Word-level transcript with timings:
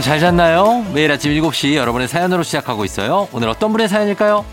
여러분 0.00 0.02
잘 0.02 0.18
잤나요? 0.18 0.82
매일 0.94 1.12
아침 1.12 1.30
7시 1.30 1.74
여러분의 1.74 2.08
사연으로 2.08 2.42
시작하고 2.42 2.86
있어요. 2.86 3.28
오늘 3.32 3.50
어떤 3.50 3.70
분의 3.70 3.86
사연일까요? 3.86 4.46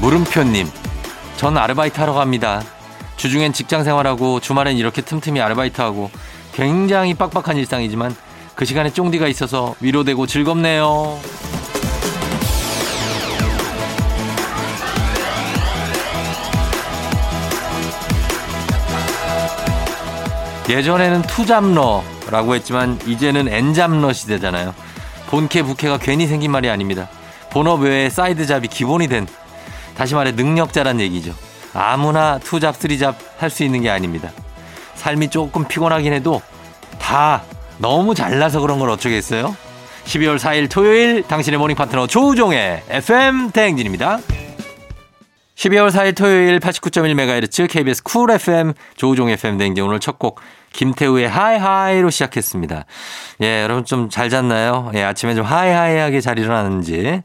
물음표님, 0.00 0.68
전 1.38 1.56
아르바이트 1.56 1.98
하러 1.98 2.12
갑니다. 2.12 2.62
주중엔 3.16 3.52
직장 3.52 3.82
생활하고 3.82 4.38
주말엔 4.38 4.76
이렇게 4.76 5.02
틈틈이 5.02 5.40
아르바이트하고 5.40 6.08
굉장히 6.52 7.14
빡빡한 7.14 7.56
일상이지만 7.56 8.14
그 8.58 8.64
시간에 8.64 8.90
쫑디가 8.90 9.28
있어서 9.28 9.76
위로되고 9.78 10.26
즐겁네요. 10.26 11.16
예전에는 20.68 21.22
투잡러라고 21.22 22.56
했지만 22.56 22.98
이제는 23.06 23.46
N잡러 23.46 24.12
시대잖아요. 24.12 24.74
본캐 25.28 25.62
부캐가 25.62 25.98
괜히 25.98 26.26
생긴 26.26 26.50
말이 26.50 26.68
아닙니다. 26.68 27.08
본업 27.52 27.82
외에 27.82 28.10
side 28.10 28.38
job이 28.38 28.66
기본이 28.66 29.06
된 29.06 29.28
다시 29.96 30.16
말해 30.16 30.32
능력자란 30.32 30.98
얘기죠. 30.98 31.32
아무나 31.74 32.40
투잡, 32.40 32.74
three 32.74 32.99
job 32.99 33.14
할 33.38 33.50
수 33.50 33.62
있는 33.62 33.82
게 33.82 33.90
아닙니다. 33.90 34.32
삶이 34.96 35.30
조금 35.30 35.64
피곤하긴 35.64 36.12
해도 36.12 36.42
다 36.98 37.44
너무 37.78 38.14
잘나서 38.14 38.60
그런 38.60 38.78
걸 38.78 38.90
어쩌겠어요? 38.90 39.56
12월 40.04 40.38
4일 40.38 40.70
토요일 40.70 41.22
당신의 41.22 41.58
모닝 41.58 41.76
파트너 41.76 42.06
조우종의 42.06 42.82
FM 42.88 43.50
대행진입니다. 43.50 44.18
12월 45.56 45.90
4일 45.90 46.16
토요일 46.16 46.60
89.1MHz 46.60 47.68
KBS 47.68 48.02
Cool 48.04 48.30
FM 48.30 48.74
조우종 48.96 49.28
FM 49.28 49.58
대행진 49.58 49.84
오늘 49.84 49.98
첫 50.00 50.18
곡 50.18 50.40
김태우의 50.72 51.28
High 51.28 51.61
High로 51.61 52.10
시작했습니다. 52.10 52.84
예, 53.42 53.62
여러분 53.62 53.84
좀 53.84 54.08
잘 54.10 54.30
잤나요? 54.30 54.90
예, 54.94 55.02
아침에 55.02 55.34
좀 55.34 55.44
high 55.44 55.69
high하게 55.69 56.20
잘 56.20 56.38
일어나는지. 56.38 57.22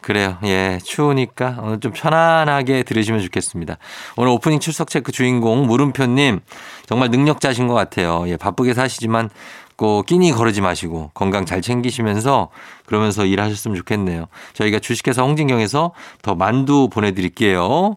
그래요. 0.00 0.38
예, 0.44 0.78
추우니까 0.84 1.58
오늘 1.62 1.80
좀 1.80 1.92
편안하게 1.92 2.84
들으시면 2.84 3.20
좋겠습니다. 3.22 3.78
오늘 4.16 4.30
오프닝 4.32 4.60
출석 4.60 4.88
체크 4.90 5.12
주인공 5.12 5.66
물음표님 5.66 6.40
정말 6.86 7.10
능력자신 7.10 7.66
것 7.68 7.74
같아요. 7.74 8.24
예, 8.28 8.36
바쁘게 8.36 8.74
사시지만 8.74 9.28
꼭 9.76 10.06
끼니 10.06 10.32
거르지 10.32 10.60
마시고 10.60 11.10
건강 11.14 11.46
잘 11.46 11.60
챙기시면서 11.60 12.50
그러면서 12.86 13.24
일하셨으면 13.24 13.76
좋겠네요. 13.78 14.26
저희가 14.52 14.78
주식회사 14.78 15.22
홍진경에서 15.22 15.92
더 16.22 16.34
만두 16.34 16.88
보내드릴게요. 16.92 17.96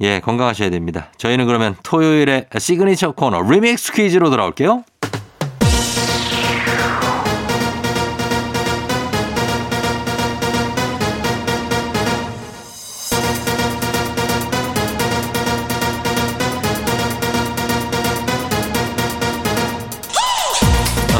예, 0.00 0.20
건강하셔야 0.20 0.70
됩니다. 0.70 1.10
저희는 1.16 1.46
그러면 1.46 1.76
토요일에 1.82 2.46
시그니처 2.56 3.12
코너 3.12 3.42
리믹스 3.42 3.92
퀴즈로 3.92 4.30
돌아올게요. 4.30 4.84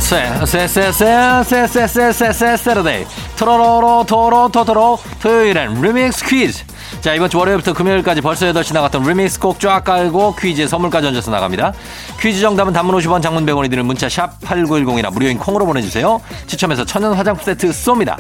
세세세세세세세세세세세데이 0.09 3.05
토로로로 3.37 4.07
토로 4.07 4.49
토토로 4.49 4.99
토요일엔 5.21 5.83
리믹스 5.83 6.25
퀴즈 6.25 6.65
자 7.03 7.13
이번 7.13 7.29
주 7.29 7.37
월요일부터 7.37 7.75
금요일까지 7.75 8.23
벌써 8.23 8.47
8시 8.47 8.73
나갔던 8.73 9.03
리믹스 9.03 9.39
곡쫙 9.39 9.85
깔고 9.85 10.37
퀴즈에 10.37 10.67
선물까지 10.67 11.09
얹어서 11.09 11.31
나갑니다 11.31 11.75
퀴즈 12.19 12.41
정답은 12.41 12.73
단문 12.73 12.97
50원 12.97 13.21
장문 13.21 13.45
100원이 13.45 13.69
드는 13.69 13.85
문자 13.85 14.09
샵 14.09 14.41
8910이나 14.41 15.13
무료인 15.13 15.37
콩으로 15.37 15.67
보내주세요 15.67 16.23
추첨해서 16.47 16.87
천연 16.87 17.13
화장품 17.13 17.45
세트 17.45 17.69
쏩니다 17.69 18.17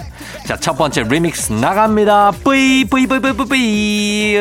자첫 0.46 0.76
번째 0.76 1.04
리믹스 1.04 1.54
나갑니다 1.54 2.32
뿌이 2.44 2.84
뿌이 2.84 3.06
뿌이 3.06 3.20
뿌이 3.20 3.32
뿌이 3.32 4.36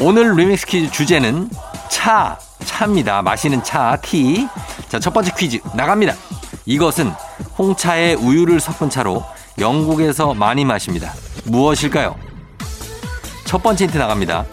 오늘 0.00 0.34
리믹스 0.34 0.66
퀴즈 0.66 0.90
주제는 0.90 1.50
차 1.88 2.36
차입니다. 2.64 3.22
마시는 3.22 3.62
차, 3.62 3.96
티. 4.02 4.48
자, 4.88 4.98
첫 4.98 5.12
번째 5.12 5.32
퀴즈 5.36 5.60
나갑니다. 5.74 6.14
이것은 6.66 7.12
홍차에 7.58 8.14
우유를 8.14 8.60
섞은 8.60 8.90
차로 8.90 9.24
영국에서 9.58 10.34
많이 10.34 10.64
마십니다. 10.64 11.12
무엇일까요? 11.44 12.16
첫 13.44 13.62
번째 13.62 13.84
힌트 13.84 13.98
나갑니다. 13.98 14.44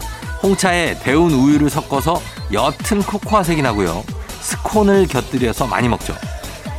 홍차에 0.42 0.98
데운 1.00 1.32
우유를 1.32 1.70
섞어서 1.70 2.20
옅은 2.52 3.02
코코아색이 3.06 3.62
나고요. 3.62 4.04
스콘을 4.40 5.06
곁들여서 5.06 5.66
많이 5.66 5.88
먹죠. 5.88 6.14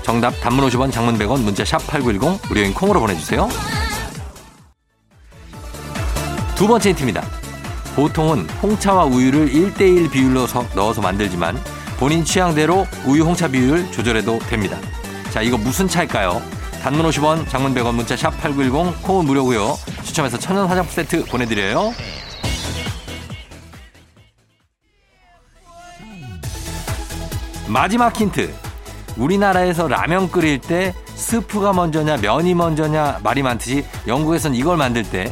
정답 0.04 0.32
단문 0.42 0.68
50원 0.70 0.92
장문 0.92 1.18
100원 1.18 1.42
문자 1.42 1.64
샵 1.64 1.86
8910 1.88 2.48
무료인 2.50 2.74
콩으로 2.74 3.00
보내주세요. 3.00 3.48
두 6.56 6.68
번째 6.68 6.90
힌트입니다. 6.90 7.43
보통은 7.96 8.50
홍차와 8.62 9.06
우유를 9.06 9.50
1대1 9.50 10.12
비율로 10.12 10.48
넣어서 10.76 11.02
만들지만 11.02 11.60
본인 11.98 12.26
취향대로 12.26 12.88
우유 13.06 13.24
홍차 13.24 13.48
비율 13.48 13.90
조절해도 13.92 14.40
됩니다. 14.40 14.78
자, 15.32 15.42
이거 15.42 15.58
무슨 15.58 15.88
차일까요? 15.88 16.42
단문 16.82 17.06
50원, 17.10 17.48
장문 17.48 17.74
100원, 17.74 17.96
문자 17.96 18.16
샵 18.16 18.32
8910, 18.42 19.02
콩은 19.04 19.26
무료고요. 19.26 19.78
추첨해서 20.04 20.38
천연 20.38 20.68
화장품 20.68 20.94
세트 20.94 21.26
보내드려요. 21.26 21.94
마지막 27.68 28.20
힌트. 28.20 28.54
우리나라에서 29.18 29.88
라면 29.88 30.30
끓일 30.30 30.60
때 30.60 30.94
스프가 31.16 31.74
먼저냐 31.74 32.18
면이 32.18 32.54
먼저냐 32.56 33.20
말이 33.24 33.44
많듯이 33.44 33.86
영국에선 34.08 34.56
이걸 34.56 34.78
만들 34.78 35.04
때 35.04 35.32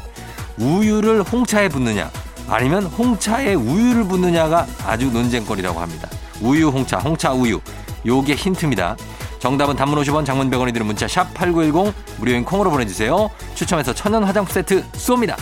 우유를 0.58 1.24
홍차에 1.24 1.70
붓느냐 1.70 2.12
아니면 2.48 2.86
홍차에 2.86 3.54
우유를 3.54 4.06
붓느냐가 4.06 4.68
아주 4.86 5.12
논쟁거리라고 5.12 5.80
합니다. 5.80 6.10
우유 6.42 6.70
홍차, 6.70 6.98
홍차 6.98 7.32
우유. 7.32 7.60
요게 8.06 8.36
힌트입니다. 8.36 8.98
정답은 9.40 9.76
단문 9.76 10.00
50원, 10.00 10.26
장문 10.26 10.50
100원이 10.52 10.74
드는 10.74 10.86
문자 10.86 11.08
샵 11.08 11.34
8910 11.34 11.94
무료인 12.18 12.46
콩으로 12.46 12.70
보내주세요. 12.70 13.30
추첨해서 13.56 13.94
천연 13.94 14.24
화장품 14.24 14.54
세트 14.54 14.84
쏩니다. 14.92 15.36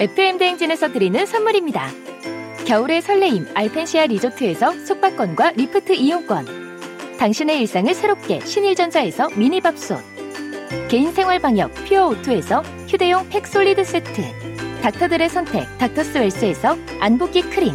FM 0.00 0.38
대행진에서 0.38 0.92
드리는 0.92 1.24
선물입니다. 1.24 1.88
겨울의 2.66 3.02
설레임 3.02 3.46
알펜시아 3.54 4.06
리조트에서 4.06 4.72
숙박권과 4.84 5.52
리프트 5.52 5.92
이용권. 5.92 7.16
당신의 7.18 7.60
일상을 7.60 7.94
새롭게 7.94 8.40
신일전자에서 8.40 9.28
미니밥솥. 9.36 10.11
개인생활 10.88 11.38
방역 11.38 11.72
퓨어 11.86 12.08
오투에서 12.08 12.62
휴대용 12.88 13.28
팩솔리드 13.28 13.84
세트 13.84 14.22
닥터들의 14.82 15.28
선택 15.28 15.66
닥터스웰스에서 15.78 16.76
안붓기 17.00 17.42
크림 17.50 17.74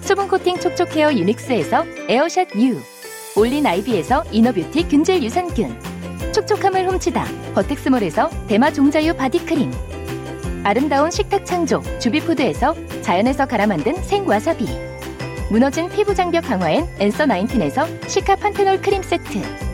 수분 0.00 0.28
코팅 0.28 0.58
촉촉 0.58 0.94
헤어 0.96 1.12
유닉스에서 1.12 1.84
에어샷 2.08 2.56
U 2.56 2.80
올린 3.36 3.66
아이비에서 3.66 4.24
이너뷰티 4.30 4.88
균질 4.88 5.22
유산균 5.22 6.32
촉촉함을 6.32 6.88
훔치다 6.88 7.24
버텍스몰에서 7.54 8.30
대마 8.46 8.72
종자유 8.72 9.14
바디크림 9.14 9.70
아름다운 10.62 11.10
식탁 11.10 11.46
창조 11.46 11.82
주비푸드에서 11.98 12.74
자연에서 13.02 13.46
갈아 13.46 13.66
만든 13.66 13.94
생와사비 14.02 14.66
무너진 15.50 15.88
피부 15.88 16.14
장벽 16.14 16.44
강화엔 16.44 16.86
엔서 16.98 17.26
나인틴에서 17.26 17.86
시카 18.06 18.36
판테놀 18.36 18.80
크림 18.80 19.02
세트 19.02 19.69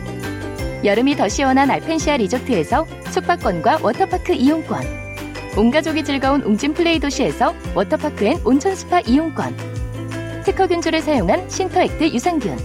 여름이 0.83 1.15
더 1.15 1.27
시원한 1.27 1.71
알펜시아 1.71 2.17
리조트에서 2.17 2.85
숙박권과 3.09 3.79
워터파크 3.81 4.33
이용권. 4.33 5.07
온 5.57 5.71
가족이 5.71 6.03
즐거운 6.03 6.41
웅진 6.41 6.73
플레이 6.73 6.99
도시에서 6.99 7.55
워터파크 7.73 8.25
and 8.25 8.39
온천 8.45 8.75
스파 8.75 8.99
이용권. 8.99 9.55
특허 10.45 10.67
균주를 10.67 11.01
사용한 11.01 11.49
신터액트 11.49 12.03
유산균. 12.13 12.57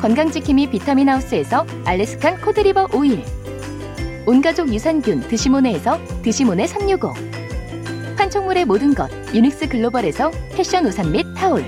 건강지킴이 0.00 0.70
비타민 0.70 1.08
하우스에서 1.08 1.64
알래스칸 1.84 2.40
코드리버 2.40 2.88
오일. 2.92 3.24
온가족 4.26 4.72
유산균 4.72 5.20
드시모네에서 5.28 6.00
드시모네 6.22 6.66
365. 6.66 7.14
판촉물의 8.16 8.64
모든 8.64 8.94
것 8.94 9.08
유닉스 9.32 9.68
글로벌에서 9.68 10.32
패션 10.54 10.86
우산 10.86 11.12
및 11.12 11.24
타올. 11.36 11.64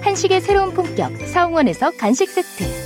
한식의 0.00 0.40
새로운 0.40 0.72
품격 0.72 1.14
사홍원에서 1.26 1.90
간식 1.98 2.30
세트. 2.30 2.85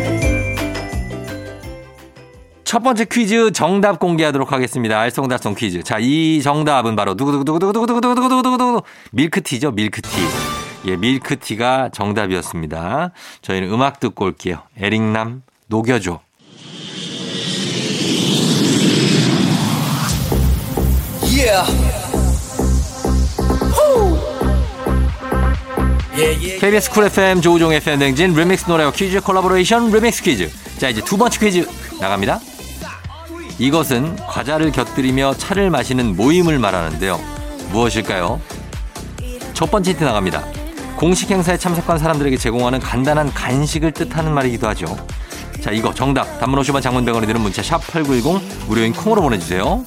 첫 2.71 2.81
번째 2.83 3.03
퀴즈 3.03 3.51
정답 3.51 3.99
공개하도록 3.99 4.53
하겠습니다. 4.53 4.97
알쏭달쏭 4.97 5.57
퀴즈. 5.57 5.83
자, 5.83 5.97
이 5.99 6.41
정답은 6.41 6.95
바로 6.95 7.15
두구두구두구두구두구두구두구두구두구 7.15 8.83
밀크티죠, 9.11 9.71
밀크티. 9.71 10.09
예, 10.85 10.95
밀크티가 10.95 11.89
정답이었습니다. 11.93 13.11
저희는 13.41 13.73
음악 13.73 13.99
듣고 13.99 14.23
올게요. 14.23 14.59
에릭남, 14.77 15.43
녹여줘. 15.67 16.21
KBS 26.61 26.91
Cool 26.91 27.03
FM 27.07 27.41
조우종 27.41 27.73
FM 27.73 27.99
대행진 27.99 28.33
리믹스 28.33 28.69
노래와 28.69 28.93
퀴즈 28.93 29.19
콜라보레이션 29.19 29.91
리믹스 29.91 30.23
퀴즈. 30.23 30.49
자, 30.77 30.87
이제 30.87 31.01
두 31.01 31.17
번째 31.17 31.37
퀴즈 31.37 31.67
나갑니다. 31.99 32.39
이것은 33.61 34.15
과자를 34.15 34.71
곁들이며 34.71 35.35
차를 35.35 35.69
마시는 35.69 36.15
모임을 36.15 36.57
말하는데요. 36.57 37.19
무엇일까요? 37.71 38.41
첫 39.53 39.69
번째 39.69 39.91
힌트 39.91 40.03
나갑니다. 40.03 40.43
공식 40.95 41.29
행사에 41.29 41.57
참석한 41.57 41.99
사람들에게 41.99 42.37
제공하는 42.37 42.79
간단한 42.79 43.31
간식을 43.35 43.91
뜻하는 43.91 44.33
말이기도 44.33 44.67
하죠. 44.69 44.87
자, 45.61 45.69
이거 45.69 45.93
정답. 45.93 46.39
단문 46.39 46.59
50원 46.59 46.81
장문 46.81 47.05
100원이 47.05 47.27
드는 47.27 47.39
문자 47.39 47.61
샵 47.61 47.85
8910 47.85 48.67
무료인 48.67 48.93
콩으로 48.93 49.21
보내주세요. 49.21 49.83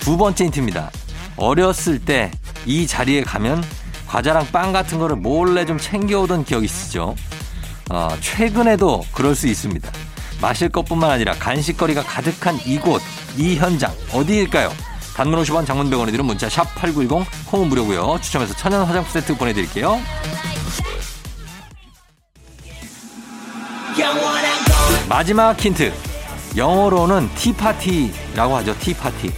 두 0.00 0.16
번째 0.16 0.46
힌트입니다. 0.46 0.90
어렸을 1.36 2.00
때 2.00 2.32
이 2.66 2.86
자리에 2.86 3.22
가면 3.22 3.62
과자랑 4.08 4.46
빵 4.52 4.72
같은 4.72 4.98
거를 4.98 5.16
몰래 5.16 5.64
좀 5.64 5.78
챙겨오던 5.78 6.44
기억이 6.44 6.66
있으시죠? 6.66 7.14
어, 7.92 8.08
최근에도 8.22 9.04
그럴 9.12 9.34
수 9.34 9.46
있습니다. 9.46 9.92
마실 10.40 10.70
것뿐만 10.70 11.10
아니라 11.10 11.34
간식거리가 11.34 12.02
가득한 12.02 12.58
이곳, 12.64 13.02
이 13.36 13.56
현장, 13.56 13.92
어디일까요? 14.14 14.72
단문 15.14 15.40
50원 15.42 15.66
장문 15.66 15.90
100원이 15.90 16.10
들은 16.10 16.24
문자 16.24 16.48
샵 16.48 16.74
8910 16.74 17.28
콩은 17.46 17.68
무료고요. 17.68 18.18
추첨해서 18.22 18.54
천연 18.54 18.84
화장품 18.84 19.12
세트 19.12 19.36
보내드릴게요. 19.36 20.00
마지막 25.06 25.60
힌트. 25.60 25.92
영어로는 26.56 27.28
티파티라고 27.34 28.56
하죠. 28.56 28.74
티파티. 28.78 29.30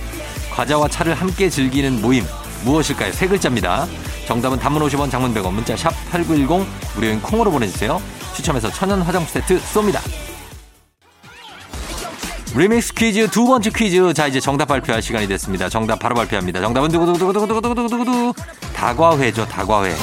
과자와 0.53 0.87
차를 0.87 1.15
함께 1.15 1.51
즐기는 1.51 2.01
모임. 2.01 2.25
무엇일까요? 2.65 3.13
세 3.13 3.27
글자입니다. 3.27 3.89
정답은 4.29 4.61
단문 4.61 4.81
50원 4.87 5.11
장문 5.11 5.35
100원 5.35 5.51
문자 5.53 5.77
샵 5.77 5.91
8910 6.13 6.65
무료인 6.95 7.21
콩으로 7.21 7.51
보내주세요. 7.51 8.01
추첨해서 8.35 8.71
천연 8.71 9.01
화장품 9.03 9.29
세트 9.29 9.61
쏩니다. 9.61 10.01
리믹스 12.57 12.95
퀴즈 12.95 13.29
두 13.31 13.47
번째 13.47 13.71
퀴즈. 13.71 14.15
자, 14.15 14.27
이제 14.29 14.39
정답 14.39 14.67
발표할 14.67 15.03
시간이 15.03 15.27
됐습니다. 15.27 15.69
정답 15.69 15.99
바로 15.99 16.15
발표합니다. 16.15 16.61
정답은 16.61 16.89
두구두구두구두구두구두구두구 16.91 18.33
다과회죠, 18.75 19.47
다과회. 19.47 19.95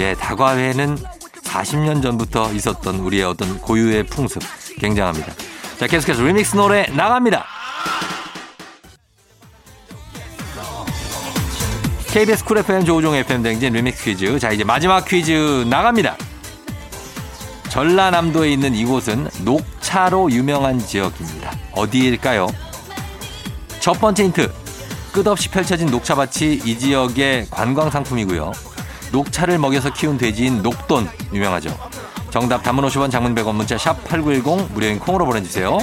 예, 0.00 0.14
다과회는 0.14 0.96
40년 1.44 2.02
전부터 2.02 2.52
있었던 2.52 2.96
우리의 2.96 3.24
어떤 3.24 3.60
고유의 3.60 4.04
풍습. 4.06 4.42
굉장합니다. 4.78 5.32
자, 5.78 5.86
계속해서 5.86 6.22
리믹스 6.24 6.56
노래 6.56 6.86
나갑니다. 6.92 7.44
KBS 12.08 12.44
쿨 12.44 12.58
FM 12.58 12.84
조우종 12.84 13.14
FM 13.14 13.42
댕진 13.42 13.72
리믹스 13.72 14.04
퀴즈. 14.04 14.38
자, 14.40 14.50
이제 14.50 14.64
마지막 14.64 15.04
퀴즈 15.04 15.64
나갑니다. 15.68 16.16
전라남도에 17.74 18.52
있는 18.52 18.72
이곳은 18.72 19.28
녹차로 19.42 20.30
유명한 20.30 20.78
지역입니다. 20.78 21.50
어디일까요? 21.72 22.46
첫 23.80 23.94
번째 23.94 24.22
힌트. 24.22 24.52
끝없이 25.12 25.48
펼쳐진 25.48 25.88
녹차밭이 25.88 26.60
이 26.64 26.78
지역의 26.78 27.48
관광 27.50 27.90
상품이고요. 27.90 28.52
녹차를 29.10 29.58
먹여서 29.58 29.92
키운 29.92 30.16
돼지인 30.16 30.62
녹돈 30.62 31.08
유명하죠. 31.32 31.76
정답 32.30 32.62
단문 32.62 32.86
50원 32.86 33.10
장문 33.10 33.34
100원 33.34 33.56
문자 33.56 33.76
샵 33.76 34.04
8910 34.04 34.72
무료인 34.72 35.00
콩으로 35.00 35.26
보내주세요. 35.26 35.76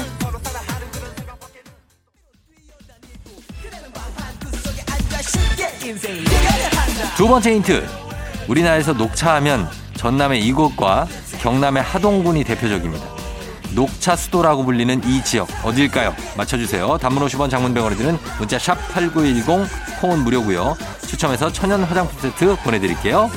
두 7.17 7.27
번째 7.27 7.55
힌트. 7.55 7.86
우리나라에서 8.48 8.93
녹차하면 8.93 9.69
전남의 9.98 10.41
이곳과 10.45 11.05
경남의 11.41 11.81
하동군이 11.81 12.43
대표적입니다. 12.43 13.03
녹차 13.74 14.15
수도라고 14.15 14.63
불리는 14.63 15.01
이 15.05 15.24
지역 15.24 15.48
어딜까요? 15.63 16.15
맞춰주세요. 16.38 16.98
단문 16.98 17.25
50원 17.25 17.50
장문 17.50 17.74
100원에 17.74 17.98
드는 17.98 18.17
문자 18.38 18.60
샵 18.60 18.75
8910 18.93 19.67
콩은 20.01 20.19
무료고요. 20.19 20.77
추첨해서 21.07 21.51
천연 21.51 21.83
화장품 21.83 22.19
세트 22.19 22.57
보내드릴게요. 22.63 23.31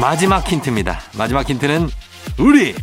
마지막 0.00 0.46
힌트입니다. 0.46 1.00
마지막 1.16 1.48
힌트는 1.48 1.88
우리 2.38 2.74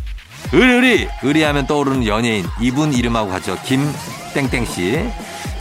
의리 0.52 1.08
의리하면 1.22 1.66
떠오르는 1.66 2.06
연예인 2.06 2.46
이분 2.60 2.92
이름하고 2.92 3.30
가죠. 3.30 3.56
김땡땡 3.64 4.64
씨. 4.66 5.04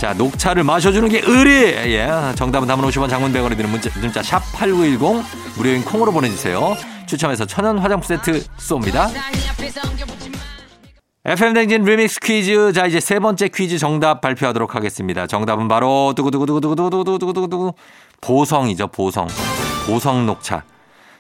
자 0.04 0.14
녹차를 0.14 0.66
마셔주는 0.66 1.08
게 1.08 1.22
의리. 1.24 1.50
예 1.94 2.10
정답은 2.36 2.68
담은 2.68 2.84
50원 2.90 3.10
장문 3.10 3.32
100원에 3.32 3.56
드는 3.56 3.70
문자, 3.70 3.90
문자 4.02 4.20
샵8910 4.20 5.24
무료인 5.56 5.82
콩으로 5.86 6.12
보내주세요. 6.12 6.76
추첨해서 7.08 7.46
천연 7.46 7.78
화장품 7.78 8.06
세트 8.06 8.44
쏩니다. 8.58 9.10
FM 11.24 11.54
댕진 11.54 11.86
리믹스 11.86 12.20
퀴즈. 12.20 12.74
자, 12.74 12.86
이제 12.86 13.00
세 13.00 13.20
번째 13.20 13.48
퀴즈 13.48 13.78
정답 13.78 14.20
발표하도록 14.20 14.76
하겠습니다. 14.76 15.26
정답은 15.26 15.70
바로 15.70 16.12
두구두구두구두구두구두구두구두구 16.18 17.74
보성이죠, 18.20 18.88
보성. 18.88 19.30
보성 19.88 20.26
녹차. 20.26 20.64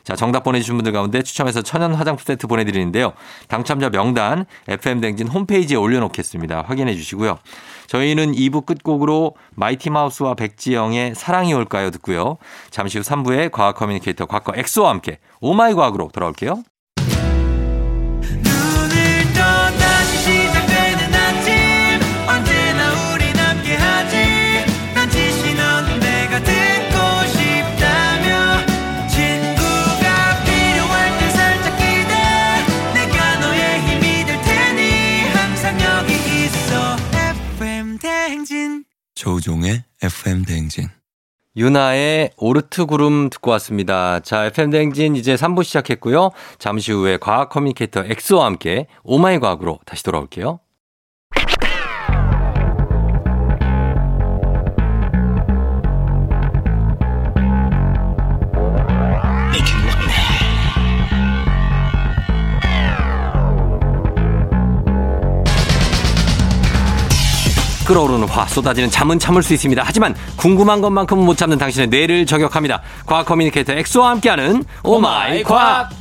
자, 0.03 0.15
정답 0.15 0.43
보내주신 0.43 0.75
분들 0.75 0.91
가운데 0.91 1.21
추첨해서 1.21 1.61
천연 1.61 1.93
화장품 1.93 2.23
세트 2.25 2.47
보내드리는데요. 2.47 3.13
당첨자 3.47 3.89
명단 3.89 4.45
FM댕진 4.67 5.27
홈페이지에 5.27 5.77
올려놓겠습니다. 5.77 6.63
확인해 6.67 6.95
주시고요. 6.95 7.39
저희는 7.87 8.33
2부 8.33 8.65
끝곡으로 8.65 9.35
마이티마우스와 9.55 10.33
백지영의 10.35 11.15
사랑이 11.15 11.53
올까요 11.53 11.91
듣고요. 11.91 12.37
잠시 12.69 12.97
후 12.97 13.03
3부에 13.03 13.51
과학 13.51 13.75
커뮤니케이터 13.75 14.25
과커 14.25 14.53
엑소와 14.55 14.89
함께 14.89 15.19
오마이 15.39 15.73
과학으로 15.73 16.09
돌아올게요. 16.13 16.63
조우종의 39.23 39.83
FM 40.01 40.43
대행진. 40.43 40.89
유나의 41.55 42.31
오르트 42.35 42.85
구름 42.85 43.29
듣고 43.29 43.51
왔습니다. 43.51 44.19
자, 44.19 44.47
FM대행진 44.47 45.15
이제 45.15 45.35
3부 45.35 45.63
시작했고요. 45.63 46.31
잠시 46.59 46.91
후에 46.91 47.15
과학 47.15 47.47
커뮤니케이터 47.47 48.03
엑소와 48.03 48.45
함께 48.45 48.87
오마이 49.03 49.39
과학으로 49.39 49.79
다시 49.85 50.03
돌아올게요. 50.03 50.59
끓어오르는 67.93 68.27
화 68.27 68.47
쏟아지는 68.47 68.89
잠은 68.89 69.19
참을 69.19 69.43
수 69.43 69.53
있습니다. 69.53 69.83
하지만 69.85 70.15
궁금한 70.35 70.81
것만큼은 70.81 71.23
못 71.23 71.37
참는 71.37 71.59
당신의 71.59 71.89
뇌를 71.89 72.25
저격합니다. 72.25 72.81
과학 73.05 73.27
커뮤니케이터 73.27 73.71
엑소와 73.73 74.09
함께하는 74.09 74.63
오마이 74.83 75.43
과학. 75.43 75.91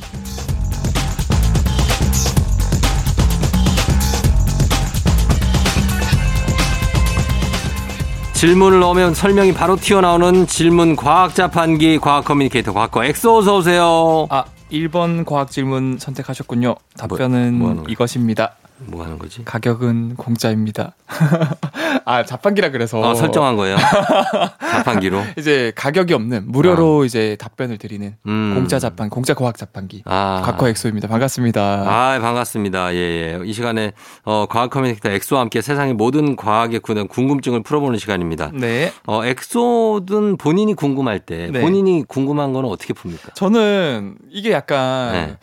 질문을 8.33 8.79
넣으면 8.79 9.13
설명이 9.13 9.53
바로 9.53 9.75
튀어나오는 9.75 10.47
질문 10.47 10.95
과학 10.95 11.35
자판기 11.35 11.99
과학 11.99 12.25
커뮤니케이터 12.25 12.73
과학과 12.73 13.05
엑소 13.05 13.37
어서 13.37 13.57
오세요. 13.57 14.25
아, 14.31 14.45
1번 14.71 15.25
과학 15.25 15.51
질문 15.51 15.99
선택하셨군요. 15.99 16.75
답변은 16.97 17.53
뭐 17.53 17.69
하는 17.69 17.83
거야? 17.83 17.91
이것입니다. 17.91 18.55
뭐 18.77 19.03
하는 19.03 19.17
거지? 19.17 19.43
가격은 19.45 20.15
공짜입니다. 20.15 20.93
아, 22.05 22.23
자판기라 22.25 22.69
그래서 22.71 22.99
어, 22.99 23.13
설정한 23.15 23.55
거예요. 23.55 23.77
자판기로. 24.59 25.21
이제 25.37 25.71
가격이 25.75 26.13
없는 26.13 26.51
무료로 26.51 27.05
이제 27.05 27.37
답변을 27.39 27.77
드리는 27.77 28.09
아. 28.09 28.29
음. 28.29 28.55
공짜 28.55 28.79
자판, 28.79 29.09
공짜 29.09 29.33
과학 29.33 29.57
자판기. 29.57 30.03
아. 30.05 30.41
과커 30.43 30.67
엑소입니다. 30.69 31.07
반갑습니다. 31.07 31.61
아, 31.61 32.19
반갑습니다. 32.19 32.93
예, 32.93 32.97
예. 32.97 33.39
이 33.45 33.53
시간에 33.53 33.93
어, 34.23 34.45
과학 34.49 34.69
커뮤니케이터 34.69 35.09
엑소와 35.09 35.41
함께 35.41 35.61
세상의 35.61 35.93
모든 35.93 36.35
과학에 36.35 36.79
관한 36.79 37.07
궁금증을 37.07 37.63
풀어보는 37.63 37.99
시간입니다. 37.99 38.51
네. 38.53 38.91
어, 39.05 39.23
엑소든 39.23 40.37
본인이 40.37 40.73
궁금할 40.73 41.19
때 41.19 41.49
네. 41.51 41.61
본인이 41.61 42.03
궁금한 42.07 42.53
거는 42.53 42.69
어떻게 42.69 42.93
풉니까? 42.93 43.33
저는 43.35 44.15
이게 44.29 44.51
약간 44.51 45.11
네. 45.13 45.37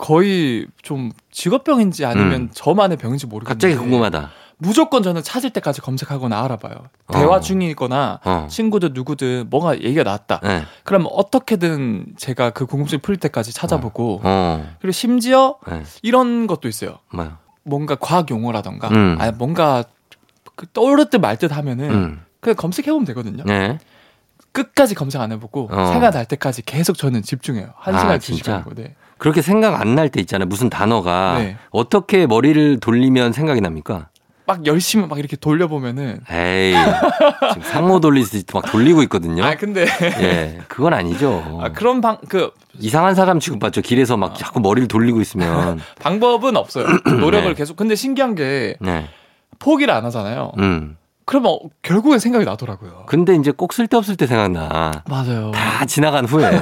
거의 0.00 0.66
좀 0.82 1.12
직업병인지 1.30 2.06
아니면 2.06 2.32
음. 2.32 2.50
저만의 2.52 2.96
병인지 2.96 3.26
모르겠는데 3.26 3.68
갑자기 3.68 3.76
궁금하다. 3.76 4.30
무조건 4.56 5.02
저는 5.02 5.22
찾을 5.22 5.50
때까지 5.50 5.80
검색하거나 5.80 6.42
알아봐요. 6.42 6.74
어. 7.06 7.12
대화 7.12 7.40
중이거나 7.40 8.20
어. 8.24 8.46
친구들 8.50 8.90
누구든 8.94 9.48
뭐가 9.50 9.80
얘기가 9.80 10.02
나왔다. 10.02 10.40
네. 10.42 10.62
그럼 10.84 11.06
어떻게든 11.10 12.14
제가 12.16 12.50
그 12.50 12.66
궁금증 12.66 13.00
풀 13.00 13.18
때까지 13.18 13.52
찾아보고 13.52 14.20
어. 14.24 14.66
그리고 14.80 14.92
심지어 14.92 15.56
네. 15.68 15.82
이런 16.02 16.46
것도 16.46 16.66
있어요. 16.68 16.98
뭐요? 17.12 17.36
뭔가 17.62 17.94
과학 17.94 18.30
용어라던가 18.30 18.88
음. 18.88 19.16
아니 19.20 19.32
뭔가 19.32 19.84
그 20.56 20.66
떠오를 20.72 21.10
듯말듯 21.10 21.54
하면은 21.54 21.90
음. 21.90 22.24
그냥 22.40 22.56
검색해 22.56 22.90
보면 22.90 23.04
되거든요. 23.06 23.44
네. 23.44 23.78
끝까지 24.52 24.94
검색 24.94 25.20
안 25.20 25.30
해보고 25.32 25.68
어. 25.70 25.86
생각 25.92 26.10
날 26.10 26.24
때까지 26.26 26.62
계속 26.62 26.96
저는 26.96 27.22
집중해요. 27.22 27.72
한 27.76 27.94
아, 27.94 27.98
시간 27.98 28.18
두 28.18 28.26
진짜? 28.26 28.42
시간이고. 28.58 28.74
네. 28.74 28.94
그렇게 29.20 29.42
생각 29.42 29.80
안 29.80 29.94
날 29.94 30.08
때 30.08 30.20
있잖아요. 30.20 30.46
무슨 30.48 30.70
단어가 30.70 31.38
네. 31.38 31.56
어떻게 31.70 32.26
머리를 32.26 32.80
돌리면 32.80 33.32
생각이 33.32 33.60
납니까? 33.60 34.08
막 34.46 34.66
열심히 34.66 35.06
막 35.06 35.18
이렇게 35.18 35.36
돌려보면은 35.36 36.20
에이, 36.28 36.74
지금 37.52 37.62
상모 37.62 38.00
돌리듯이 38.00 38.44
막 38.52 38.64
돌리고 38.72 39.02
있거든요. 39.04 39.44
아 39.44 39.54
근데 39.54 39.86
예, 40.02 40.58
그건 40.68 40.92
아니죠. 40.94 41.60
아, 41.62 41.68
그런 41.70 42.00
방 42.00 42.18
그 42.28 42.50
이상한 42.78 43.14
사람 43.14 43.38
취급받죠. 43.38 43.82
길에서 43.82 44.16
막 44.16 44.34
자꾸 44.36 44.58
머리를 44.60 44.88
돌리고 44.88 45.20
있으면. 45.20 45.80
방법은 46.00 46.56
없어요. 46.56 46.86
노력을 47.20 47.48
네. 47.48 47.54
계속. 47.54 47.76
근데 47.76 47.94
신기한 47.94 48.34
게 48.34 48.76
네. 48.80 49.06
포기를 49.60 49.92
안 49.94 50.04
하잖아요. 50.06 50.52
음. 50.58 50.96
그러면 51.26 51.58
결국엔 51.82 52.18
생각이 52.18 52.44
나더라고요. 52.44 53.04
근데 53.06 53.36
이제 53.36 53.52
꼭 53.52 53.72
쓸데없을 53.72 54.16
때 54.16 54.26
생각나. 54.26 54.90
맞아요. 55.08 55.52
다 55.52 55.84
지나간 55.84 56.24
후에. 56.24 56.50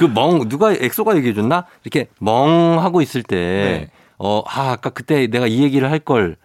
그 0.00 0.06
멍, 0.06 0.48
누가 0.48 0.72
엑소가 0.72 1.14
얘기해줬나? 1.18 1.66
이렇게 1.84 2.08
멍 2.20 2.78
하고 2.80 3.02
있을 3.02 3.22
때, 3.22 3.36
네. 3.36 3.90
어, 4.16 4.42
아, 4.46 4.70
아까 4.70 4.88
그때 4.88 5.26
내가 5.26 5.46
이 5.46 5.62
얘기를 5.62 5.90
할 5.90 5.98
걸. 5.98 6.36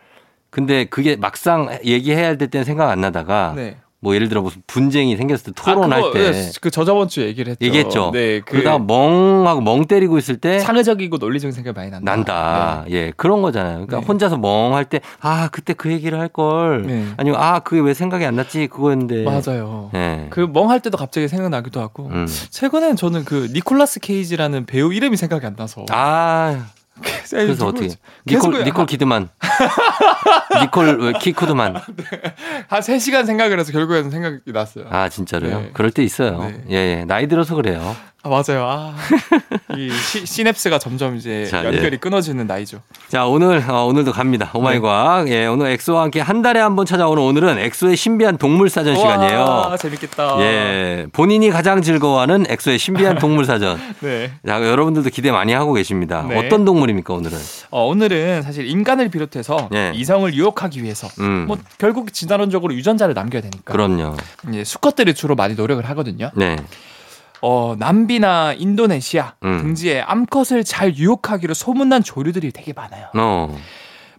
근데 0.50 0.84
그게 0.84 1.16
막상 1.16 1.70
얘기해야 1.86 2.28
할 2.28 2.38
때는 2.38 2.66
생각 2.66 2.90
안 2.90 3.00
나다가, 3.00 3.54
네. 3.56 3.78
뭐 4.06 4.14
예를 4.14 4.30
들어 4.30 4.44
무슨 4.44 4.62
분쟁이 4.68 5.18
생겼을 5.18 5.46
때 5.46 5.52
토론할 5.56 6.00
아, 6.00 6.12
때 6.12 6.32
네, 6.32 6.52
그 6.62 6.70
저저번 6.70 7.08
주에 7.08 7.26
얘기를 7.26 7.50
했죠. 7.50 7.66
얘기했죠. 7.66 8.12
네, 8.14 8.40
그 8.42 8.52
그러다가 8.52 8.78
멍하고 8.78 9.62
멍 9.62 9.86
때리고 9.86 10.20
있을 10.20 10.38
때 10.38 10.60
상의적이고 10.60 11.18
논리적인 11.18 11.52
생각이 11.52 11.76
많이 11.76 11.90
난다. 11.90 12.12
난다. 12.12 12.86
예, 12.92 13.12
그런 13.18 13.42
거잖아요. 13.42 13.88
그러니까 13.88 14.02
네. 14.02 14.06
혼자서 14.06 14.38
멍할 14.38 14.86
때, 14.86 15.02
아, 15.22 15.50
그때 15.52 15.74
그 15.74 15.92
얘기를 15.92 16.20
할 16.20 16.28
걸. 16.28 16.84
네. 16.86 17.08
아니면, 17.18 17.42
아, 17.42 17.60
그게 17.60 17.82
왜 17.82 17.96
생각이 17.96 18.24
안 18.26 18.36
났지? 18.36 18.68
그거였는데. 18.68 19.16
네. 19.16 19.24
맞아요. 19.24 19.90
예. 19.96 20.28
그 20.30 20.42
멍할 20.42 20.82
때도 20.82 20.98
갑자기 20.98 21.28
생각나기도 21.28 21.82
하고. 21.82 22.08
음. 22.08 22.28
최근엔 22.50 22.98
저는 22.98 23.26
그 23.26 23.50
니콜라스 23.54 24.02
케이지라는 24.02 24.68
배우 24.68 24.94
이름이 24.94 25.18
생각이 25.18 25.46
안 25.46 25.56
나서. 25.56 25.84
아, 25.90 26.68
그래서 27.30 27.68
어떻게? 27.68 27.90
니콜, 28.26 28.64
니콜 28.64 28.86
키드만. 28.86 29.30
니콜 30.62 31.14
키코드만. 31.20 31.76
한 32.68 32.80
3시간 32.82 33.26
생각을 33.26 33.60
해서 33.60 33.72
결국에는 33.72 34.10
생각이 34.10 34.40
났어요. 34.48 34.86
아, 34.90 35.04
아, 35.04 35.10
진짜로요? 35.10 35.60
네. 35.60 35.70
그럴 35.74 35.92
때 35.92 36.04
있어요. 36.04 36.40
네. 36.40 36.64
예, 36.70 36.76
예. 37.00 37.06
나이 37.06 37.28
들어서 37.28 37.56
그래요. 37.56 37.96
맞아요. 38.24 38.66
아. 38.66 38.96
이 39.78 39.90
시, 39.92 40.26
시냅스가 40.26 40.80
점점 40.80 41.16
이제 41.16 41.46
자, 41.46 41.64
연결이 41.66 41.94
예. 41.94 41.98
끊어지는 41.98 42.48
나이죠. 42.48 42.82
자, 43.08 43.26
오늘, 43.26 43.64
어, 43.70 43.86
오늘도 43.86 44.12
갑니다. 44.12 44.50
오마이 44.54 44.76
네. 44.76 44.80
과학. 44.82 45.30
예, 45.30 45.46
오늘 45.46 45.68
엑소와 45.68 46.04
함께 46.04 46.20
한 46.22 46.42
달에 46.42 46.60
한 46.60 46.76
번 46.76 46.86
찾아오는 46.86 47.22
오늘은 47.24 47.58
엑소의 47.60 47.96
신비한 47.96 48.38
동물 48.38 48.70
사전 48.70 48.96
시간이에요. 48.96 49.40
와, 49.40 49.78
재밌겠다. 49.78 50.40
예. 50.42 51.08
본인이 51.14 51.50
가장 51.50 51.82
즐거워하는 51.82 52.46
엑소의 52.50 52.78
신비한 52.80 53.18
동물 53.18 53.46
사전. 53.46 53.80
네. 54.02 54.32
자, 54.46 54.62
여러분들도 54.62 55.10
기대 55.10 55.32
많이 55.32 55.54
하고 55.54 55.74
계십니다. 55.74 56.26
네. 56.28 56.38
어떤 56.38 56.66
동물입니까, 56.66 57.14
오늘은? 57.14 57.38
어, 57.72 57.86
오늘은 57.86 58.42
사실 58.42 58.68
인간을 58.68 59.10
비롯해서 59.10 59.70
예. 59.74 59.92
이성을 59.96 60.34
유혹하기 60.34 60.84
위해서 60.84 61.08
음. 61.20 61.46
뭐 61.48 61.58
결국 61.78 62.14
진화론적으로 62.14 62.74
유전자를 62.74 63.14
남겨야 63.14 63.42
되니까 63.42 63.72
그럼요. 63.72 64.16
이제 64.50 64.64
수컷들이 64.64 65.14
주로 65.14 65.36
많이 65.36 65.56
노력을 65.56 65.84
하거든요. 65.90 66.32
네. 66.36 66.58
어, 67.48 67.76
남비나 67.78 68.54
인도네시아 68.54 69.36
음. 69.44 69.60
등지에 69.62 70.02
암컷을 70.02 70.64
잘 70.64 70.96
유혹하기로 70.96 71.54
소문난 71.54 72.02
조류들이 72.02 72.52
되게 72.52 72.74
많아요. 72.74 73.10
어. 73.14 73.56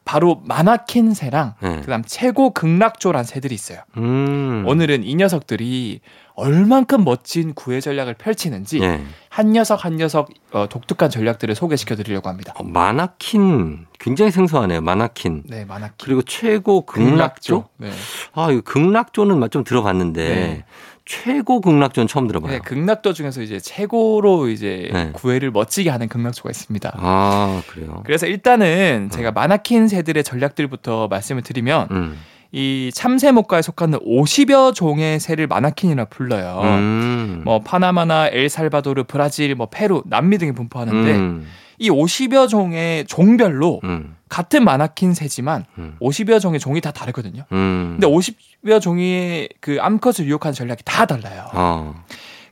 바로 0.05 0.41
마나킨 0.45 1.13
새랑 1.13 1.55
네. 1.61 1.81
그다음 1.81 2.05
최고 2.07 2.51
극락조란 2.51 3.25
새들이 3.25 3.57
있어요. 3.57 3.81
음. 3.97 4.63
오늘은 4.69 5.03
이 5.03 5.17
녀석들이 5.17 5.99
얼만큼 6.35 7.03
멋진 7.03 7.55
구애 7.55 7.81
전략을 7.81 8.15
펼치는지 8.15 8.81
예. 8.83 9.03
한 9.29 9.51
녀석 9.51 9.85
한 9.85 9.97
녀석 9.97 10.29
어, 10.53 10.69
독특한 10.69 11.11
전략들을 11.11 11.53
소개시켜 11.57 11.97
드리려고 11.97 12.29
합니다. 12.29 12.53
어, 12.57 12.63
마나킨. 12.63 13.87
굉장히 13.99 14.31
생소하네요. 14.31 14.83
마나킨. 14.83 15.43
네, 15.47 15.65
마나킨. 15.65 15.95
그리고 16.01 16.23
최고 16.23 16.87
극락조? 16.87 17.65
네. 17.79 17.91
아, 18.35 18.53
이거 18.53 18.61
극락조는 18.61 19.51
좀 19.51 19.65
들어봤는데 19.65 20.29
네. 20.29 20.65
최고 21.07 21.61
극락조는 21.61 22.09
처음 22.09 22.27
들어봐요. 22.27 22.53
네, 22.53 22.59
극락조 22.59 23.13
중에서 23.13 23.41
이제 23.41 23.61
최고로 23.61 24.49
이제 24.49 24.91
네. 24.93 25.11
구애를 25.13 25.53
멋지게 25.53 25.89
하는 25.89 26.09
극락조가 26.09 26.51
있습니다. 26.51 26.97
아, 26.97 27.63
그래요. 27.69 28.03
그래서 28.05 28.27
일단은 28.27 29.09
제가 29.13 29.31
마나킨 29.31 29.87
새들의 29.87 30.25
전략들부터 30.25 31.07
말씀을 31.07 31.43
드리면 31.43 31.89
음. 31.93 32.19
이 32.51 32.91
참새목과에 32.93 33.63
속하는 33.63 34.01
50여 34.01 34.75
종의 34.75 35.21
새를 35.21 35.47
마나킨이라 35.47 36.07
불러요. 36.07 36.61
음. 36.65 37.43
뭐 37.45 37.61
파나마나 37.61 38.29
엘살바도르, 38.29 39.05
브라질, 39.05 39.55
뭐 39.55 39.69
페루, 39.71 40.03
남미 40.07 40.39
등에 40.39 40.53
분포하는데 40.53 41.13
음. 41.15 41.47
이 41.79 41.89
50여 41.89 42.49
종의 42.49 43.07
종별로 43.07 43.81
음. 43.85 44.16
같은 44.29 44.65
마나킨 44.65 45.15
새지만 45.15 45.65
음. 45.79 45.97
50여 46.01 46.41
종의 46.41 46.61
종이 46.61 46.81
다 46.81 46.91
다르거든요. 46.91 47.45
음. 47.53 47.99
근데 48.01 48.07
50여 48.07 48.81
종의 48.81 49.49
그 49.61 49.79
암컷을 49.81 50.27
유혹하는 50.27 50.55
전략이 50.55 50.83
다 50.85 51.07
달라요. 51.07 51.47
어. 51.53 52.05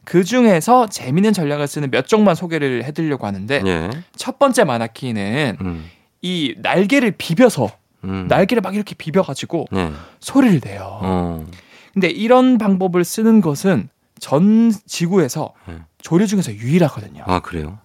그 0.04 0.22
중에서 0.22 0.86
재미있는 0.88 1.32
전략을 1.32 1.66
쓰는 1.66 1.90
몇 1.90 2.06
종만 2.06 2.34
소개를 2.34 2.84
해드리려고 2.84 3.26
하는데 3.26 3.62
예. 3.64 3.90
첫 4.16 4.38
번째 4.38 4.64
마나키는 4.64 5.56
음. 5.60 5.90
이 6.22 6.54
날개를 6.58 7.12
비벼서 7.12 7.70
음. 8.04 8.26
날개를 8.28 8.60
막 8.60 8.74
이렇게 8.74 8.94
비벼가지고 8.94 9.66
네. 9.72 9.92
소리를 10.20 10.60
내요. 10.60 10.98
어. 11.02 11.46
근데 11.92 12.08
이런 12.08 12.58
방법을 12.58 13.04
쓰는 13.04 13.40
것은 13.40 13.88
전 14.20 14.72
지구에서 14.86 15.54
네. 15.66 15.78
조류 16.02 16.26
중에서 16.26 16.52
유일하거든요. 16.52 17.24
아, 17.26 17.40
그래요? 17.40 17.78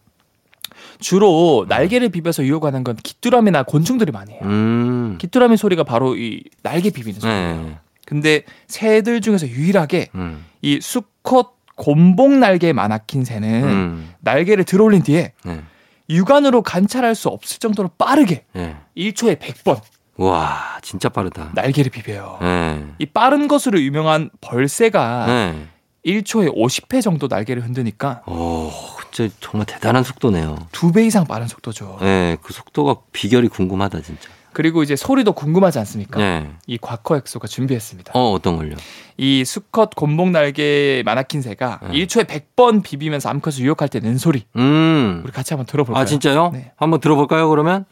주로 0.99 1.65
날개를 1.67 2.09
비벼서 2.09 2.43
유혹하는 2.43 2.83
건 2.83 2.95
귀뚜라미나 3.03 3.63
곤충들이 3.63 4.11
많이 4.11 4.33
해요. 4.33 4.41
음. 4.43 5.17
귀뚜라미 5.19 5.57
소리가 5.57 5.83
바로 5.83 6.15
이 6.15 6.43
날개 6.61 6.89
비비는 6.89 7.19
소리예요. 7.19 7.61
네. 7.63 7.77
근데 8.05 8.43
새들 8.67 9.21
중에서 9.21 9.47
유일하게 9.47 10.09
음. 10.15 10.45
이 10.61 10.79
수컷 10.81 11.53
곰봉 11.75 12.39
날개 12.39 12.73
마나킨 12.73 13.23
새는 13.23 13.63
음. 13.63 14.13
날개를 14.19 14.65
들어올린 14.65 15.01
뒤에 15.01 15.33
네. 15.45 15.61
육안으로 16.09 16.63
관찰할 16.63 17.15
수 17.15 17.29
없을 17.29 17.59
정도로 17.59 17.91
빠르게 17.97 18.43
예. 18.55 18.75
1초에 18.97 19.39
100번 19.39 19.79
와, 20.17 20.79
진짜 20.81 21.07
빠르다. 21.07 21.51
날개를 21.55 21.91
비벼요. 21.91 22.39
네. 22.41 22.85
이 22.97 23.05
빠른 23.05 23.47
것으로 23.47 23.79
유명한 23.79 24.29
벌새가 24.41 25.25
네. 25.27 25.67
1초에 26.05 26.53
50회 26.53 27.01
정도 27.01 27.27
날개를 27.27 27.63
흔드니까 27.63 28.23
오, 28.25 28.69
진짜 29.11 29.33
정말 29.39 29.65
대단한 29.65 30.03
속도네요. 30.03 30.67
두 30.71 30.91
배 30.91 31.05
이상 31.05 31.25
빠른 31.25 31.47
속도죠. 31.47 31.97
네, 32.01 32.37
그 32.41 32.53
속도가 32.53 33.01
비결이 33.11 33.47
궁금하다, 33.47 34.01
진짜. 34.01 34.29
그리고 34.51 34.81
이제 34.81 34.95
소리도 34.95 35.33
궁금하지 35.33 35.77
않습니까? 35.79 36.19
예. 36.19 36.49
이 36.65 36.77
과커 36.79 37.17
엑소가 37.17 37.47
준비했습니다. 37.47 38.13
어, 38.15 38.31
어떤 38.31 38.57
걸요? 38.57 38.75
이 39.17 39.45
수컷 39.45 39.93
곤봉 39.95 40.31
날개 40.31 41.03
마나킨 41.05 41.41
새가 41.43 41.79
네. 41.83 42.05
1초에 42.05 42.25
100번 42.25 42.81
비비면서 42.83 43.29
암컷을 43.29 43.59
유혹할 43.59 43.89
때 43.89 43.99
낸 43.99 44.17
소리. 44.17 44.45
음. 44.55 45.21
우리 45.23 45.31
같이 45.31 45.53
한번 45.53 45.65
들어볼까요? 45.67 46.01
아, 46.01 46.05
진짜요? 46.05 46.49
네. 46.51 46.71
한번 46.77 46.99
들어볼까요, 46.99 47.47
그러면? 47.49 47.85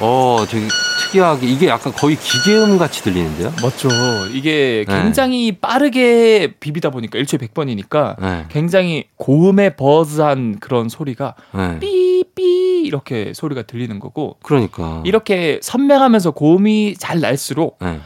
어, 0.00 0.44
되게 0.48 0.66
특이하게, 1.14 1.46
이게 1.46 1.68
약간 1.68 1.92
거의 1.92 2.16
기계음 2.16 2.76
같이 2.76 3.02
들리는데요? 3.02 3.52
멋져. 3.62 3.88
이게 4.32 4.84
네. 4.86 5.02
굉장히 5.02 5.52
빠르게 5.52 6.54
비비다 6.58 6.90
보니까 6.90 7.18
1초에 7.20 7.48
100번이니까 7.48 8.20
네. 8.20 8.46
굉장히 8.48 9.04
고음의 9.16 9.76
버즈한 9.76 10.58
그런 10.58 10.88
소리가 10.88 11.34
네. 11.54 11.78
삐삐 11.78 12.82
이렇게 12.84 13.32
소리가 13.32 13.62
들리는 13.62 13.98
거고 14.00 14.36
그러니까. 14.42 15.02
이렇게 15.06 15.60
선명하면서 15.62 16.32
고음이 16.32 16.96
잘 16.98 17.20
날수록 17.20 17.78
네. 17.80 18.00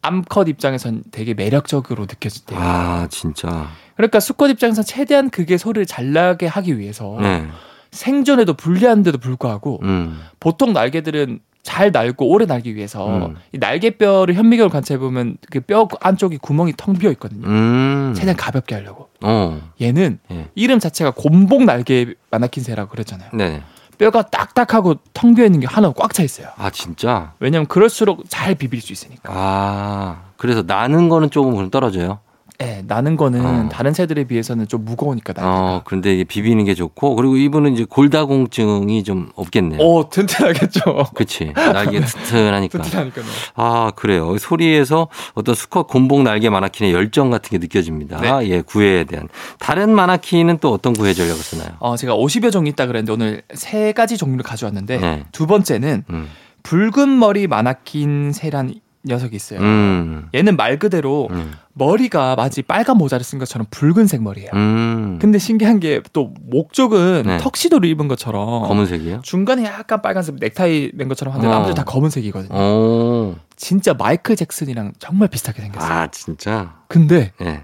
암컷 0.00 0.48
입장에선 0.48 1.02
되게 1.10 1.34
매력적으로 1.34 2.04
느껴진대요. 2.04 2.58
아, 2.60 3.08
진짜. 3.10 3.68
그러니까 3.96 4.20
수컷 4.20 4.50
입장에선 4.50 4.84
최대한 4.84 5.30
그게 5.30 5.58
소리를 5.58 5.86
잘 5.86 6.12
나게 6.12 6.46
하기 6.46 6.78
위해서 6.78 7.18
네. 7.20 7.46
생존에도 7.90 8.54
불리한데도 8.54 9.18
불구하고 9.18 9.80
음. 9.82 10.20
보통 10.40 10.72
날개들은 10.72 11.40
잘 11.62 11.92
날고 11.92 12.26
오래 12.28 12.44
날기 12.44 12.74
위해서 12.74 13.06
음. 13.08 13.36
이 13.52 13.58
날개뼈를 13.58 14.34
현미경으로 14.34 14.70
관찰해 14.70 14.98
보면 14.98 15.36
그 15.50 15.60
뼈 15.60 15.86
안쪽이 16.00 16.38
구멍이 16.38 16.74
텅 16.76 16.94
비어 16.94 17.10
있거든요. 17.12 17.46
음. 17.46 18.12
최대한 18.16 18.36
가볍게 18.36 18.74
하려고. 18.74 19.08
어. 19.22 19.60
얘는 19.80 20.18
예. 20.32 20.48
이름 20.56 20.80
자체가 20.80 21.12
곰봉 21.12 21.64
날개 21.66 22.14
마나킨새라고 22.30 22.90
그랬잖아요. 22.90 23.30
네. 23.34 23.62
뼈가 23.96 24.22
딱딱하고 24.22 24.96
텅 25.14 25.34
비어 25.36 25.44
있는 25.44 25.60
게 25.60 25.66
하나 25.68 25.92
꽉 25.92 26.12
차 26.12 26.24
있어요. 26.24 26.48
아, 26.56 26.70
진짜? 26.70 27.34
왜냐면 27.38 27.66
그럴수록 27.66 28.24
잘 28.28 28.56
비빌 28.56 28.80
수 28.80 28.92
있으니까. 28.92 29.32
아. 29.32 30.22
그래서 30.36 30.64
나는 30.66 31.08
거는 31.08 31.30
조금 31.30 31.70
떨어져요. 31.70 32.18
예, 32.62 32.82
나는 32.86 33.16
거는 33.16 33.44
어. 33.44 33.68
다른 33.70 33.92
새들에 33.92 34.24
비해서는 34.24 34.68
좀 34.68 34.84
무거우니까 34.84 35.32
날개가. 35.34 35.54
어, 35.74 35.82
그런데 35.84 36.14
이게 36.14 36.24
비비는 36.24 36.64
게 36.64 36.74
좋고, 36.74 37.16
그리고 37.16 37.36
이분은 37.36 37.72
이제 37.74 37.84
골다공증이 37.88 39.02
좀 39.04 39.30
없겠네요. 39.34 39.80
오, 39.80 40.08
튼튼하겠죠. 40.08 41.06
그치. 41.14 41.52
날개 41.54 42.00
튼튼하니까. 42.04 42.82
튼튼하니까요. 42.82 43.24
아, 43.56 43.92
그래요. 43.96 44.36
소리에서 44.38 45.08
어떤 45.34 45.54
수컷 45.54 45.88
곰봉 45.88 46.24
날개 46.24 46.48
마나킨의 46.48 46.92
열정 46.92 47.30
같은 47.30 47.50
게 47.50 47.58
느껴집니다. 47.58 48.20
네. 48.20 48.48
예, 48.48 48.60
구애에 48.62 49.04
대한. 49.04 49.28
다른 49.58 49.94
마나킨은 49.94 50.58
또 50.60 50.72
어떤 50.72 50.92
구애 50.92 51.12
전략을 51.14 51.40
쓰나요? 51.40 51.70
어, 51.80 51.96
제가 51.96 52.14
50여 52.14 52.52
종이 52.52 52.70
있다 52.70 52.86
그랬는데 52.86 53.12
오늘 53.12 53.42
세 53.54 53.92
가지 53.92 54.16
종류를 54.16 54.42
가져왔는데 54.44 54.98
네. 54.98 55.24
두 55.32 55.46
번째는 55.46 56.04
음. 56.10 56.28
붉은 56.62 57.18
머리 57.18 57.46
마나킨 57.46 58.32
새란 58.32 58.74
녀석이 59.04 59.34
있어요. 59.34 59.60
음. 59.60 60.28
얘는 60.34 60.56
말 60.56 60.78
그대로 60.78 61.28
음. 61.32 61.52
머리가 61.74 62.36
마치 62.36 62.60
빨간 62.62 62.98
모자를 62.98 63.24
쓴 63.24 63.38
것처럼 63.38 63.66
붉은색 63.70 64.22
머리예요. 64.22 64.50
음. 64.54 65.18
근데 65.20 65.38
신기한 65.38 65.80
게 65.80 66.02
또 66.12 66.32
목쪽은 66.42 67.22
네. 67.26 67.38
턱시도를 67.38 67.88
입은 67.88 68.08
것처럼 68.08 68.66
검은색이요? 68.68 69.20
중간에 69.22 69.64
약간 69.64 70.02
빨간색 70.02 70.36
넥타이 70.38 70.90
맨 70.94 71.08
것처럼 71.08 71.32
하는데 71.34 71.48
어. 71.48 71.50
나머지 71.58 71.74
다 71.74 71.84
검은색이거든요. 71.84 72.54
오. 72.58 73.34
진짜 73.56 73.94
마이클 73.94 74.36
잭슨이랑 74.36 74.92
정말 74.98 75.28
비슷하게 75.28 75.62
생겼어요. 75.62 75.90
아, 75.92 76.06
진짜? 76.08 76.76
근데 76.88 77.32
예. 77.40 77.62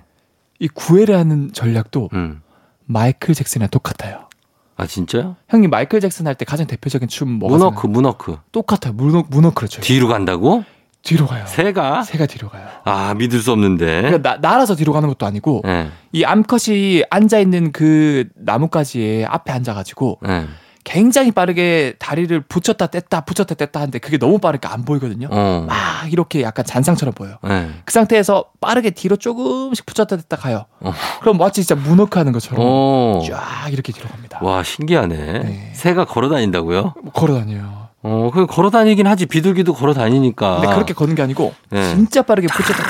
이 0.61 0.69
구애를 0.69 1.17
하는 1.17 1.53
전략도 1.53 2.11
음. 2.15 2.41
마이클 2.87 3.35
잭슨이랑 3.35 3.69
똑같아요. 3.71 4.29
아, 4.77 4.87
진짜요? 4.87 5.37
형님 5.49 5.71
마이클 5.71 6.01
잭슨 6.01 6.27
할 6.27 6.35
때 6.37 6.45
가장 6.45 6.67
대표적인 6.67 7.09
춤 7.09 7.29
뭐가 7.33 7.59
생각나요? 7.59 7.89
문어크. 7.89 8.37
똑같아요. 8.53 8.95
문어 8.95 9.25
문어크를 9.29 9.69
쳐요. 9.69 9.83
뒤로 9.83 10.09
간다고? 10.09 10.65
뒤로 11.09 11.27
가요. 11.27 11.45
새가? 11.47 12.03
새가 12.03 12.27
뒤로 12.27 12.51
가요. 12.51 12.67
아, 12.85 13.15
믿을 13.15 13.41
수 13.41 13.51
없는데. 13.53 14.03
그러니까 14.03 14.19
나, 14.23 14.37
날아서 14.37 14.75
뒤로 14.75 14.93
가는 14.93 15.09
것도 15.09 15.25
아니고 15.25 15.63
예. 15.67 15.89
이 16.13 16.23
암컷이 16.25 17.05
앉아 17.09 17.39
있는 17.39 17.73
그 17.73 18.27
나뭇가지에 18.37 19.25
앞에 19.25 19.51
앉아가지고 19.53 20.21
예. 20.29 20.47
굉장히 20.85 21.33
빠르게 21.33 21.95
다리를 21.99 22.39
붙였다 22.43 22.87
뗐다 22.89 23.25
붙였다 23.25 23.55
뗐다 23.55 23.75
하는데 23.75 23.99
그게 23.99 24.19
너무 24.19 24.39
빠르니까 24.39 24.73
안 24.73 24.85
보이거든요. 24.85 25.29
어. 25.31 25.65
막 25.67 26.13
이렇게 26.13 26.43
약간 26.43 26.65
잔상처럼 26.67 27.15
보여요. 27.15 27.37
예. 27.49 27.69
그 27.87 27.93
상태에서 27.93 28.45
빠르게 28.61 28.91
뒤로 28.91 29.17
조금씩 29.17 29.87
붙였다 29.87 30.17
뗐다 30.17 30.39
가요. 30.39 30.67
어. 30.81 30.93
그럼 31.21 31.39
마치 31.39 31.65
진짜 31.65 31.75
문어크 31.75 32.19
하는 32.19 32.33
것처럼 32.33 32.59
어. 32.63 33.23
쫙 33.27 33.69
이렇게 33.73 33.93
뒤로 33.93 34.09
갑니다. 34.09 34.41
와, 34.43 34.63
신기하네. 34.63 35.17
네. 35.17 35.71
새가 35.75 36.05
걸어 36.05 36.29
다닌다고요? 36.29 36.95
뭐 37.03 37.13
걸어 37.13 37.35
다녀요. 37.39 37.88
어, 38.03 38.31
그 38.33 38.47
걸어 38.47 38.71
다니긴 38.71 39.07
하지. 39.07 39.27
비둘기도 39.27 39.75
걸어 39.75 39.93
다니니까. 39.95 40.61
근데 40.61 40.75
그렇게 40.75 40.95
걷는 40.95 41.15
게 41.15 41.23
아니고 41.23 41.55
네. 41.71 41.95
진짜 41.95 42.23
빠르게 42.23 42.49
붙였다. 42.49 42.83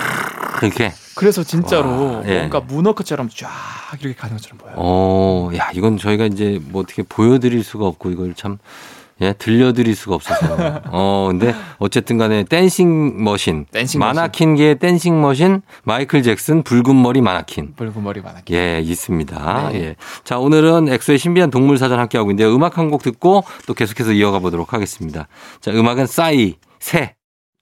그렇게. 0.58 0.92
그래서 1.14 1.42
진짜로 1.42 2.16
와, 2.16 2.22
예. 2.26 2.38
뭔가 2.38 2.60
moonwalk처럼 2.60 3.28
쫙 3.34 3.48
이렇게 4.00 4.14
가는 4.14 4.36
것처럼 4.36 4.58
보여요. 4.58 4.74
어, 4.76 5.50
야, 5.56 5.70
이건 5.72 5.96
저희가 5.98 6.26
이제 6.26 6.60
뭐 6.68 6.82
어떻게 6.82 7.02
보여드릴 7.02 7.64
수가 7.64 7.86
없고 7.86 8.10
이걸 8.10 8.34
참, 8.34 8.58
예, 9.20 9.32
들려드릴 9.32 9.94
수가 9.96 10.14
없어서. 10.14 10.80
어, 10.86 11.28
근데 11.30 11.54
어쨌든 11.78 12.18
간에 12.18 12.44
dancing 12.44 13.22
machine. 13.22 13.66
dancing 13.72 13.98
마나킨계의 14.00 14.78
dancing 14.78 15.20
machine, 15.20 15.62
마이클 15.84 16.22
잭슨 16.22 16.62
붉은 16.62 17.00
머리 17.00 17.20
마나킨. 17.20 17.74
붉은 17.76 18.02
머리 18.02 18.20
마나킨. 18.20 18.54
예, 18.54 18.80
있습니다. 18.80 19.70
네. 19.72 19.80
예. 19.80 19.96
자, 20.24 20.38
오늘은 20.38 20.88
엑소의 20.88 21.18
신비한 21.18 21.50
동물 21.50 21.78
사전 21.78 21.98
함께하고 21.98 22.30
있는데요. 22.30 22.54
음악 22.54 22.76
한 22.78 22.88
곡 22.88 23.02
듣고 23.02 23.44
또 23.66 23.74
계속해서 23.74 24.12
이어가 24.12 24.38
보도록 24.38 24.72
하겠습니다. 24.72 25.28
자, 25.60 25.70
음악은 25.72 26.06
싸이, 26.06 26.54
새. 26.80 27.14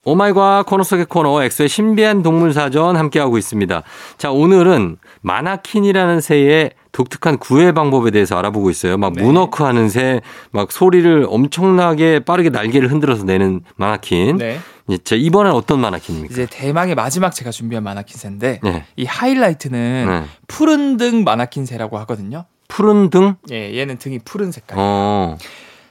오마이 0.06 0.29
과학 0.29 0.62
코너 0.68 0.84
속의 0.84 1.06
코너 1.06 1.42
엑소의 1.42 1.68
신비한 1.68 2.22
동물 2.22 2.52
사전 2.52 2.96
함께하고 2.96 3.38
있습니다. 3.38 3.82
자, 4.18 4.30
오늘은 4.30 4.98
마나킨이라는 5.22 6.20
새의 6.20 6.70
독특한 6.92 7.38
구애 7.38 7.72
방법에 7.72 8.12
대해서 8.12 8.38
알아보고 8.38 8.70
있어요. 8.70 8.98
막 8.98 9.14
네. 9.14 9.22
문어크 9.24 9.64
하는 9.64 9.88
새, 9.88 10.20
막 10.52 10.70
소리를 10.70 11.26
엄청나게 11.28 12.20
빠르게 12.20 12.50
날개를 12.50 12.90
흔들어서 12.90 13.24
내는 13.24 13.62
마나킨. 13.74 14.36
네. 14.36 14.60
예, 14.90 14.98
자, 14.98 15.16
이번엔 15.16 15.52
어떤 15.52 15.80
마나킨입니까? 15.80 16.32
이제 16.32 16.46
대망의 16.48 16.94
마지막 16.94 17.34
제가 17.34 17.50
준비한 17.50 17.82
마나킨새인데 17.82 18.60
네. 18.62 18.84
이 18.94 19.04
하이라이트는 19.04 20.06
네. 20.08 20.24
푸른 20.46 20.96
등 20.96 21.24
마나킨새라고 21.24 21.98
하거든요. 21.98 22.44
푸른 22.68 23.10
등? 23.10 23.34
예, 23.50 23.76
얘는 23.76 23.98
등이 23.98 24.20
푸른 24.24 24.52
색깔. 24.52 24.78
어, 24.78 25.36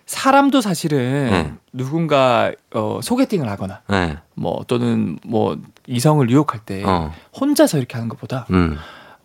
사람도 0.06 0.62
사실은 0.62 1.30
네. 1.32 1.54
누군가 1.74 2.52
어, 2.74 3.00
소개팅을 3.02 3.50
하거나 3.50 3.82
네. 3.90 4.18
뭐 4.36 4.64
또는 4.68 5.18
뭐 5.26 5.58
이성을 5.88 6.30
유혹할 6.30 6.60
때 6.60 6.84
어, 6.86 7.12
혼자서 7.40 7.78
이렇게 7.80 7.96
하는 7.96 8.08
것보다 8.10 8.46
음. 8.52 8.78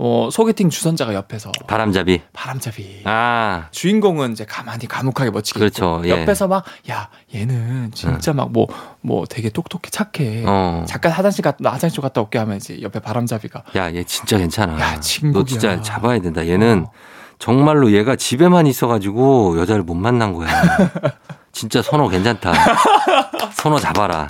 어, 0.02 0.30
소개팅 0.32 0.70
주선자가 0.70 1.12
옆에서 1.12 1.52
바람잡이. 1.66 2.22
바람잡이 2.32 3.02
아, 3.04 3.68
주인공은 3.70 4.32
이제 4.32 4.46
가만히 4.46 4.86
감옥하게 4.88 5.30
멋지게 5.30 5.58
그렇죠. 5.60 6.00
예. 6.06 6.10
옆에서 6.10 6.48
막 6.48 6.64
야 6.88 7.10
얘는 7.34 7.90
진짜 7.92 8.32
막뭐뭐 8.32 9.26
되게 9.28 9.50
똑똑해 9.50 9.90
착해 9.90 10.44
어. 10.46 10.86
잠깐 10.88 11.12
화장실 11.12 11.42
갔다 11.42 11.58
나 11.60 11.72
화장실 11.72 12.00
갔다 12.00 12.22
올게 12.22 12.38
하면 12.38 12.56
이제 12.56 12.80
옆에 12.80 13.00
바람잡이가 13.00 13.64
야, 13.76 13.92
얘 13.94 14.02
진짜 14.04 14.38
괜찮아. 14.38 14.80
야, 14.80 14.98
친구야. 15.00 15.42
너 15.42 15.44
진짜 15.46 15.82
잡아야 15.82 16.18
된다. 16.20 16.46
얘는 16.46 16.86
어. 16.88 16.92
정말로 17.50 17.90
얘가 17.92 18.14
집에만 18.16 18.66
있어가지고 18.66 19.58
여자를 19.58 19.82
못 19.82 19.94
만난 19.94 20.34
거야. 20.34 20.48
진짜 21.52 21.82
선호 21.82 22.06
괜찮다. 22.08 22.52
선호 23.54 23.78
잡아라. 23.78 24.26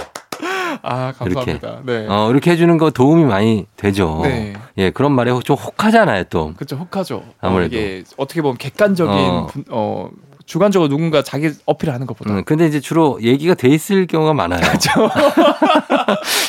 아 0.82 1.12
감사합니다 1.18 1.80
네 1.84 2.06
어, 2.08 2.30
이렇게 2.30 2.52
해주는 2.52 2.78
거 2.78 2.90
도움이 2.90 3.24
많이 3.24 3.66
되죠. 3.76 4.20
네. 4.22 4.54
예, 4.78 4.90
그런 4.90 5.12
말에 5.12 5.30
좀 5.44 5.56
혹하잖아요, 5.56 6.24
또. 6.30 6.54
그쵸 6.56 6.76
혹하죠 6.76 7.22
아무래도. 7.40 7.76
어, 7.76 7.80
이게 7.80 8.04
어떻게 8.16 8.40
보면 8.40 8.56
객관적인 8.56 9.12
어. 9.12 9.46
분- 9.46 9.64
어, 9.70 10.08
주관적으로 10.50 10.88
누군가 10.88 11.22
자기 11.22 11.48
어필을 11.64 11.94
하는 11.94 12.08
것보다 12.08 12.32
음, 12.34 12.42
근데 12.44 12.66
이제 12.66 12.80
주로 12.80 13.20
얘기가 13.22 13.54
돼 13.54 13.68
있을 13.68 14.08
경우가 14.08 14.34
많아요. 14.34 14.60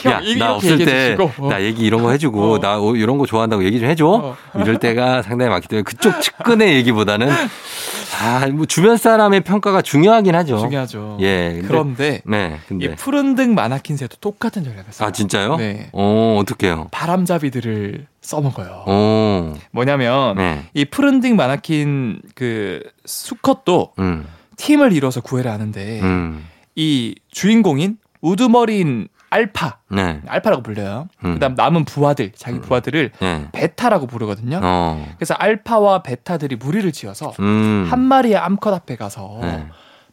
야, 0.08 0.14
형, 0.16 0.24
이- 0.24 0.38
나 0.38 0.56
없을 0.56 0.78
때, 0.80 0.82
얘기해 0.82 1.16
주시고. 1.18 1.46
어. 1.46 1.50
나 1.50 1.62
얘기 1.62 1.84
이런 1.86 2.02
거 2.02 2.10
해주고, 2.10 2.54
어. 2.54 2.60
나 2.60 2.80
오- 2.80 2.96
이런 2.96 3.20
거 3.20 3.28
좋아한다고 3.28 3.64
얘기 3.64 3.80
좀 3.80 3.88
해줘. 3.88 4.08
어. 4.08 4.36
이럴 4.60 4.80
때가 4.80 5.22
상당히 5.22 5.52
많기 5.52 5.68
때문에 5.68 5.84
그쪽 5.84 6.20
측근의 6.20 6.74
얘기보다는, 6.78 7.30
아, 7.30 8.48
뭐 8.52 8.66
주변 8.66 8.98
사람의 8.98 9.42
평가가 9.42 9.84
중요하긴 9.84 10.34
하죠. 10.36 10.58
중요하죠 10.58 11.18
예. 11.22 11.52
근데- 11.54 11.68
그런데 11.68 12.22
네, 12.26 12.56
이 12.58 12.68
근데. 12.68 12.96
푸른 12.96 13.36
등 13.36 13.54
마나킨새도 13.54 14.18
똑같은 14.20 14.64
전략을 14.64 14.86
써요 14.92 15.08
아, 15.08 15.12
진짜요? 15.12 15.58
네 15.58 15.90
어, 15.92 16.40
어떡해요? 16.42 16.88
바람잡이들을 16.92 18.08
써먹어요 18.21 18.84
어, 18.88 19.53
뭐냐면 19.71 20.36
네. 20.38 20.65
이 20.73 20.86
푸른 20.86 21.19
등 21.19 21.36
마나킨 21.36 22.21
그 22.36 22.81
수컷도 23.05 23.93
음, 23.99 24.27
팀을 24.57 24.93
이뤄서 24.93 25.21
구애를 25.21 25.51
하는데 25.51 26.01
음, 26.01 26.45
이 26.75 27.15
주인공인 27.31 27.97
우두머리인 28.21 29.07
알파, 29.31 29.77
네. 29.89 30.21
알파라고 30.27 30.62
불려요. 30.62 31.07
음. 31.23 31.36
그다음 31.36 31.55
남은 31.55 31.86
부하들, 31.86 32.34
자기 32.36 32.60
부하들을 32.60 33.12
네. 33.21 33.47
베타라고 33.53 34.05
부르거든요. 34.05 34.60
어. 34.62 35.07
그래서 35.15 35.34
알파와 35.36 36.03
베타들이 36.03 36.57
무리를 36.57 36.91
지어서 36.91 37.31
음. 37.39 37.88
한 37.89 38.01
마리의 38.01 38.36
암컷 38.36 38.73
앞에 38.73 38.97
가서 38.97 39.39
네. 39.41 39.67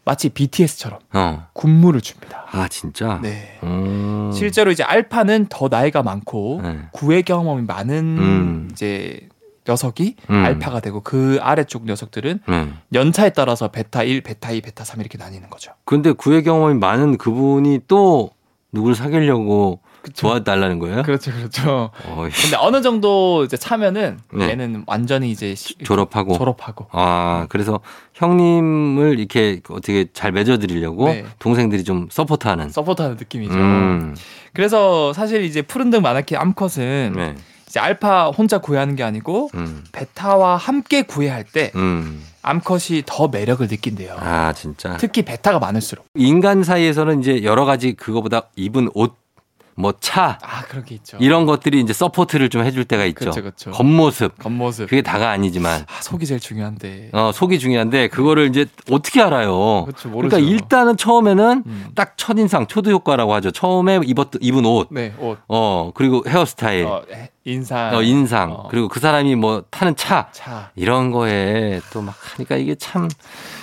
마치 0.08 0.30
BTS처럼 0.30 1.00
어. 1.12 1.48
군무를 1.52 2.00
줍니다. 2.00 2.46
아, 2.50 2.66
진짜? 2.68 3.20
네. 3.22 3.58
음. 3.62 4.30
실제로 4.32 4.70
이제 4.70 4.82
알파는 4.82 5.48
더 5.50 5.68
나이가 5.68 6.02
많고 6.02 6.60
네. 6.62 6.78
구애 6.92 7.20
경험이 7.20 7.66
많은 7.66 7.98
음. 8.18 8.68
이제 8.72 9.28
녀석이 9.68 10.16
음. 10.30 10.44
알파가 10.46 10.80
되고 10.80 11.02
그 11.02 11.38
아래쪽 11.42 11.84
녀석들은 11.84 12.40
네. 12.48 12.68
연차에 12.94 13.34
따라서 13.34 13.68
베타 13.68 14.02
1, 14.02 14.22
베타 14.22 14.50
2, 14.50 14.62
베타 14.62 14.82
3 14.82 14.98
이렇게 15.00 15.18
나뉘는 15.18 15.50
거죠. 15.50 15.72
근데 15.84 16.12
구애 16.12 16.40
경험이 16.40 16.78
많은 16.78 17.18
그분이 17.18 17.80
또 17.86 18.30
누굴 18.72 18.94
사귀려고 18.94 19.82
도와달라는 20.16 20.78
거예요? 20.78 21.02
그렇죠, 21.02 21.32
그렇죠. 21.32 21.90
어이, 22.06 22.30
근데 22.30 22.56
어느 22.58 22.82
정도 22.82 23.44
이제 23.44 23.56
차면은 23.56 24.18
네. 24.32 24.50
얘는 24.50 24.84
완전히 24.86 25.30
이제 25.30 25.54
시- 25.54 25.76
졸업하고. 25.78 26.36
졸업하고 26.36 26.86
아, 26.92 27.46
그래서 27.48 27.80
형님을 28.14 29.18
이렇게 29.18 29.60
어떻게 29.68 30.06
잘 30.12 30.32
맺어드리려고 30.32 31.06
네. 31.06 31.24
동생들이 31.38 31.84
좀 31.84 32.08
support하는. 32.10 32.68
support하는 32.70 33.16
느낌이죠. 33.16 33.54
음. 33.54 34.16
그래서 34.52 35.12
사실 35.12 35.42
이제 35.44 35.62
푸른등 35.62 36.02
마나킨 36.02 36.36
암컷은 36.36 37.12
네. 37.16 37.34
이제 37.68 37.80
알파 37.80 38.30
혼자 38.30 38.58
구애하는 38.58 38.96
게 38.96 39.02
아니고 39.02 39.50
음. 39.54 39.84
베타와 39.92 40.56
함께 40.56 41.02
구애할 41.02 41.44
때 41.44 41.70
음. 41.76 42.24
암컷이 42.40 43.02
더 43.04 43.28
매력을 43.28 43.66
느낀대요. 43.68 44.16
아, 44.20 44.54
진짜. 44.54 44.96
특히 44.96 45.20
베타가 45.22 45.58
많을수록. 45.58 46.06
인간 46.14 46.62
사이에서는 46.62 47.20
이제 47.20 47.42
여러 47.42 47.66
가지 47.66 47.92
그거보다 47.92 48.44
입은 48.56 48.88
옷, 48.94 49.17
뭐 49.78 49.94
차, 50.00 50.38
아 50.42 50.62
그런 50.62 50.84
게 50.84 50.96
있죠. 50.96 51.16
이런 51.20 51.46
것들이 51.46 51.80
이제 51.80 51.92
support를 51.92 52.48
좀 52.48 52.64
해줄 52.64 52.84
때가 52.84 53.04
있죠. 53.06 53.26
그쵸, 53.30 53.42
그쵸. 53.42 53.70
겉모습. 53.70 54.36
겉모습. 54.38 54.88
그게 54.90 55.02
다가 55.02 55.30
아니지만. 55.30 55.82
아, 55.82 56.00
속이 56.02 56.26
제일 56.26 56.40
중요한데. 56.40 57.10
어, 57.12 57.30
속이 57.32 57.60
중요한데 57.60 58.08
그거를 58.08 58.48
이제 58.48 58.66
어떻게 58.90 59.22
알아요? 59.22 59.84
그렇죠, 59.84 60.08
모르죠. 60.08 60.36
그러니까 60.36 60.38
일단은 60.52 60.96
처음에는 60.96 61.62
음. 61.64 61.86
딱 61.94 62.14
첫인상, 62.16 62.66
초두 62.66 62.90
효과라고 62.90 63.32
하죠. 63.34 63.52
처음에 63.52 64.00
입었, 64.04 64.30
입은 64.40 64.66
옷, 64.66 64.88
네, 64.90 65.14
옷, 65.20 65.38
어, 65.46 65.92
그리고 65.94 66.24
헤어스타일, 66.26 66.84
어, 66.86 66.90
어, 66.96 67.02
해- 67.12 67.30
인상, 67.44 68.04
인상, 68.04 68.52
어. 68.52 68.68
그리고 68.68 68.88
그 68.88 68.98
사람이 68.98 69.36
뭐 69.36 69.62
타는 69.70 69.94
차, 69.96 70.28
차. 70.32 70.70
이런 70.74 71.12
거에 71.12 71.80
또 71.92 72.02
막 72.02 72.14
하니까 72.34 72.56
이게 72.56 72.74
참, 72.74 73.08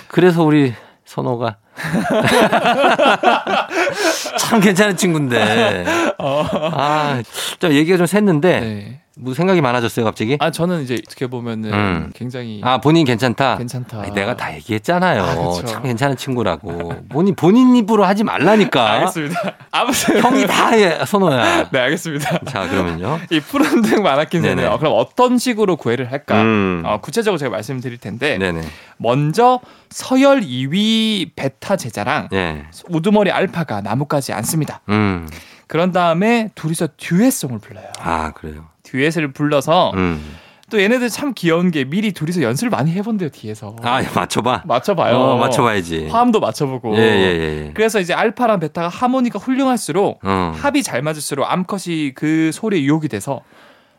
그래서 0.08 0.42
우리 0.42 0.72
선호가 1.04 1.56
참 4.38 4.60
괜찮은 4.60 4.96
친구인데. 4.96 5.84
아, 6.18 7.22
좀 7.58 7.72
얘기가 7.72 7.96
좀 7.96 8.06
샜는데, 8.06 8.44
어. 8.44 8.60
네. 8.60 9.00
뭐 9.18 9.32
생각이 9.32 9.62
많아졌어요, 9.62 10.04
갑자기? 10.04 10.36
아 10.40 10.50
저는 10.50 10.82
이제 10.82 11.00
어떻게 11.06 11.26
보면은 11.26 11.72
음. 11.72 12.12
굉장히 12.14 12.60
아, 12.62 12.82
본인 12.82 13.06
괜찮다? 13.06 13.56
괜찮다. 13.56 14.02
아니, 14.02 14.10
내가 14.12 14.36
다 14.36 14.54
얘기했잖아요. 14.54 15.22
아. 15.22 15.62
참 15.66 15.82
괜찮은 15.84 16.18
친구라고. 16.18 16.92
본인, 17.08 17.34
본인 17.34 17.74
입으로 17.76 18.04
하지 18.04 18.24
말라니까. 18.24 18.84
알겠습니다. 18.92 19.40
아무튼 19.70 20.22
형이 20.22 20.46
다 20.46 20.68
해, 20.68 21.02
선호야. 21.06 21.68
네 21.72 21.78
알겠습니다. 21.78 22.40
자, 22.44 22.68
그러면요. 22.68 23.18
이 23.30 23.40
푸른등 23.40 24.02
마나킨새는 24.02 24.56
네네. 24.56 24.68
어, 24.68 24.76
그럼 24.78 24.92
어떤 24.94 25.38
식으로 25.38 25.76
구애를 25.76 26.12
할까? 26.12 26.42
음. 26.42 26.82
어, 26.84 27.00
구체적으로 27.00 27.38
제가 27.38 27.50
말씀드릴 27.50 27.96
텐데 27.96 28.36
네네. 28.36 28.60
먼저 28.98 29.60
서열 29.88 30.42
2위 30.42 31.30
베타 31.34 31.65
제자랑 31.74 32.28
네. 32.30 32.64
우두머리 32.88 33.32
알파가 33.32 33.80
나뭇가지 33.80 34.32
앉습니다. 34.32 34.82
음. 34.90 35.26
그런 35.66 35.90
다음에 35.90 36.50
둘이서 36.54 36.88
듀엣송을 36.96 37.58
불러요. 37.58 37.86
아, 37.98 38.30
그래요. 38.32 38.66
듀엣을 38.84 39.32
불러서 39.32 39.90
음. 39.96 40.36
또 40.70 40.80
얘네들 40.82 41.08
참 41.08 41.32
귀여운 41.34 41.70
게 41.70 41.84
미리 41.84 42.12
둘이서 42.12 42.42
연습을 42.42 42.70
많이 42.70 42.90
해본대요 42.92 43.30
뒤에서. 43.30 43.74
아, 43.82 44.02
맞춰봐. 44.14 44.62
맞춰봐요. 44.64 45.16
어, 45.16 45.36
맞춰봐야지. 45.38 46.08
화음도 46.08 46.40
맞춰보고. 46.40 46.96
예, 46.96 47.00
예, 47.00 47.66
예. 47.66 47.70
그래서 47.74 48.00
이제 48.00 48.12
알파랑 48.14 48.60
베타가 48.60 48.88
하모니가 48.88 49.38
훌륭할수록 49.38 50.20
어. 50.24 50.52
합이 50.56 50.82
잘 50.82 51.02
맞을수록 51.02 51.50
암컷이 51.50 52.12
그 52.14 52.50
소리에 52.52 52.82
유혹이 52.82 53.08
돼서 53.08 53.42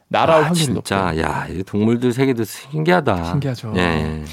날아올 0.10 0.43
아, 0.43 0.45
확률이 0.47 0.65
진짜. 0.65 0.95
높대요. 1.01 1.21
야, 1.23 1.47
이 1.49 1.63
동물들 1.63 2.12
세계도 2.13 2.43
신기하다. 2.43 3.23
신기하죠. 3.25 3.73
예, 3.77 3.82
예. 3.82 4.23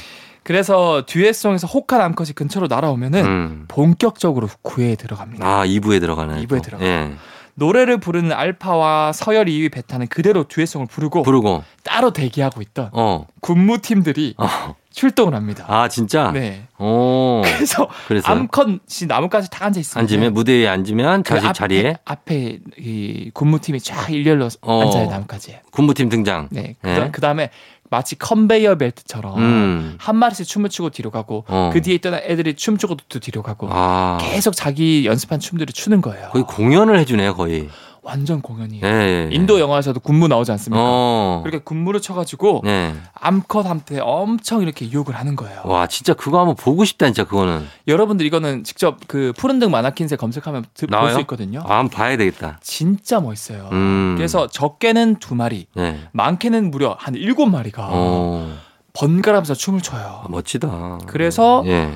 그래서 0.44 1.02
듀엣송에서 1.06 1.66
혹한 1.66 2.00
암컷이 2.02 2.32
근처로 2.32 2.66
날아오면은 2.68 3.24
음. 3.24 3.64
본격적으로 3.68 4.48
구애에 4.62 4.94
들어갑니다. 4.94 5.44
아, 5.46 5.66
2부에 5.66 6.00
들어가는. 6.00 6.36
2부에 6.44 6.56
또. 6.56 6.62
들어가. 6.62 6.84
예. 6.84 7.12
노래를 7.56 7.98
부르는 7.98 8.32
알파와 8.32 9.12
서열 9.12 9.46
2위 9.46 9.72
베타는 9.72 10.08
그대로 10.08 10.42
듀엣송을 10.44 10.86
부르고 10.88 11.22
부르고. 11.22 11.62
따로 11.84 12.12
대기하고 12.12 12.60
있던 12.62 12.90
어. 12.92 13.26
군무팀들이 13.40 14.34
어. 14.38 14.74
출동을 14.90 15.34
합니다. 15.34 15.64
아, 15.68 15.88
진짜? 15.88 16.32
네. 16.32 16.66
오. 16.78 17.42
그래서 17.44 17.88
그래서 18.08 18.32
암컷이 18.32 19.06
나뭇가지 19.06 19.50
딱 19.50 19.62
앉아 19.66 19.78
있으면 19.80 20.02
앉으면 20.02 20.34
무대 20.34 20.52
위에 20.54 20.68
앉으면 20.68 21.22
그 21.22 21.28
자기 21.34 21.46
앞에, 21.46 21.52
자리에 21.54 21.96
앞에 22.04 22.58
이 22.78 23.30
군무팀이 23.32 23.80
쫙 23.80 24.10
일렬로 24.10 24.48
어. 24.62 24.82
앉아요 24.82 25.08
나뭇가지에. 25.08 25.62
군부팀 25.70 26.08
등장. 26.08 26.48
네. 26.50 26.74
예. 26.84 27.08
그 27.12 27.20
다음에 27.20 27.50
마치 27.94 28.18
컨베이어 28.18 28.76
벨트처럼 28.76 29.38
음. 29.38 29.94
한 29.98 30.16
마리씩 30.16 30.48
춤을 30.48 30.68
추고 30.68 30.90
뒤로 30.90 31.12
가고 31.12 31.44
어. 31.46 31.70
그 31.72 31.80
뒤에 31.80 31.94
있던 31.94 32.14
애들이 32.14 32.54
춤추고 32.54 32.96
또 33.08 33.20
뒤로 33.20 33.42
가고 33.42 33.68
아. 33.70 34.18
계속 34.20 34.56
자기 34.56 35.06
연습한 35.06 35.38
춤들을 35.38 35.72
추는 35.72 36.00
거예요. 36.00 36.30
거의 36.30 36.44
공연을 36.44 36.98
해주네요, 36.98 37.34
거의. 37.36 37.68
완전 38.04 38.42
공연이에요. 38.42 38.86
예. 38.86 39.28
인도 39.32 39.58
영화에서도 39.58 39.98
군무 40.00 40.28
나오지 40.28 40.52
않습니까? 40.52 40.80
어. 40.84 41.40
그렇게 41.42 41.62
군무를 41.64 42.00
쳐가지고 42.00 42.60
네. 42.64 42.94
암컷 43.14 43.66
한테 43.66 43.98
엄청 44.00 44.62
이렇게 44.62 44.88
유혹을 44.90 45.14
하는 45.16 45.34
거예요. 45.36 45.62
와, 45.64 45.86
진짜 45.86 46.12
그거 46.12 46.38
한번 46.38 46.54
보고 46.54 46.84
싶다, 46.84 47.06
진짜 47.06 47.24
그거는. 47.24 47.66
여러분들 47.88 48.26
이거는 48.26 48.62
직접 48.62 48.98
그 49.08 49.32
푸른 49.36 49.58
등 49.58 49.70
마나킨새 49.70 50.16
검색하면 50.16 50.66
볼? 50.90 51.10
수 51.12 51.20
있거든요. 51.20 51.60
아, 51.64 51.78
한번 51.78 51.88
봐야 51.88 52.16
되겠다. 52.16 52.58
진짜 52.62 53.20
멋있어요. 53.20 53.70
음. 53.72 54.14
그래서 54.16 54.46
적게는 54.46 55.16
두 55.16 55.34
마리, 55.34 55.66
네. 55.74 55.98
많게는 56.12 56.70
무려 56.70 56.96
한 56.98 57.14
일곱 57.14 57.46
마리가 57.46 57.88
어. 57.90 58.56
번갈아가면서 58.92 59.54
춤을 59.54 59.80
춰요. 59.80 60.24
멋지다. 60.28 60.98
그래서 61.06 61.62
예. 61.66 61.90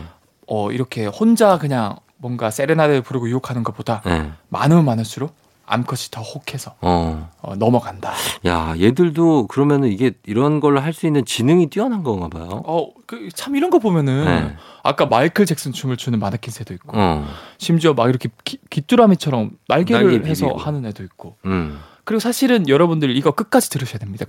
어, 0.47 0.73
이렇게 0.73 1.07
혼자 1.07 1.59
그냥 1.59 1.97
뭔가 2.17 2.51
세레나데를 2.51 3.03
부르고 3.03 3.29
유혹하는 3.29 3.63
것보다 3.63 4.03
예. 4.07 4.31
많으면 4.49 4.85
많을수록 4.85 5.35
암컷이 5.69 6.09
더 6.11 6.23
혹해서 6.23 6.75
어. 6.81 7.31
어, 7.43 7.55
넘어간다. 7.57 8.13
야, 8.47 8.75
얘들도 8.79 9.47
그러면은 9.49 9.89
이게 9.93 10.13
이런 10.27 10.61
걸할수 10.61 11.07
있는 11.07 11.25
지능이 11.25 11.67
뛰어난 11.69 12.03
건가 12.03 12.29
봐요. 12.29 12.63
어, 12.65 12.89
그, 13.07 13.29
참 13.35 13.55
이런 13.57 13.71
거 13.71 13.79
보면은 13.79 14.25
네. 14.25 14.57
아까 14.83 15.07
마이클 15.07 15.45
잭슨 15.47 15.73
춤을 15.73 15.97
추는 15.97 16.19
마네킹 16.19 16.51
새도 16.53 16.73
있고 16.75 16.93
어. 16.95 17.27
심지어 17.59 17.93
막 17.95 18.09
이렇게 18.09 18.29
기, 18.45 18.59
귀뚜라미처럼 18.71 19.51
날개를 19.69 20.13
날개 20.13 20.29
해서 20.31 20.47
비비고. 20.47 20.59
하는 20.61 20.87
애도 20.87 21.03
있고 21.05 21.37
음. 21.45 21.79
그리고 22.05 22.21
사실은 22.21 22.69
여러분들 22.69 23.15
이거 23.17 23.33
끝까지 23.33 23.69
들으셔야 23.71 23.99
됩니다. 23.99 24.25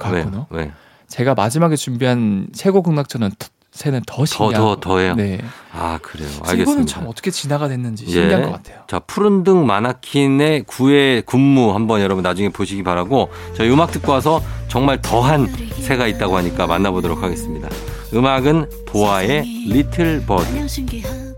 왜? 0.50 0.72
제가 1.08 1.34
마지막에 1.34 1.76
준비한 1.76 2.48
최고 2.54 2.84
더- 3.40 3.48
새는 3.80 4.02
더 4.06 4.18
더, 4.18 4.26
신기하고 4.26 4.76
더, 4.76 4.80
더해요? 4.82 5.16
네. 5.16 5.40
아, 5.72 6.00
그래요. 6.02 6.28
알겠습니다. 6.28 6.62
이거는 6.62 6.86
참 6.86 7.08
어떻게 7.08 7.32
진화가 7.32 7.70
됐는지 7.70 8.06
예. 8.08 8.12
신기한 8.12 8.44
것 8.44 8.52
같아요. 8.52 8.82
자, 8.88 9.00
푸른 9.00 9.46
등 9.46 9.66
마나킨의 9.66 10.64
구애 10.68 11.22
군무 11.26 11.74
한번 11.74 12.02
여러분 12.02 12.22
나중에 12.22 12.50
보시기 12.50 12.84
바라고 12.84 13.30
저희 13.56 13.70
음악 13.70 13.92
듣고 13.92 14.12
와서 14.12 14.42
정말 14.68 15.02
더한 15.02 15.48
새가 15.80 16.08
있다고 16.08 16.36
하니까 16.36 16.68
만나보도록 16.68 17.24
하겠습니다. 17.24 17.70
음악은 18.14 18.70
보아의 18.88 19.44
리틀 19.70 20.24
버드. 20.28 21.29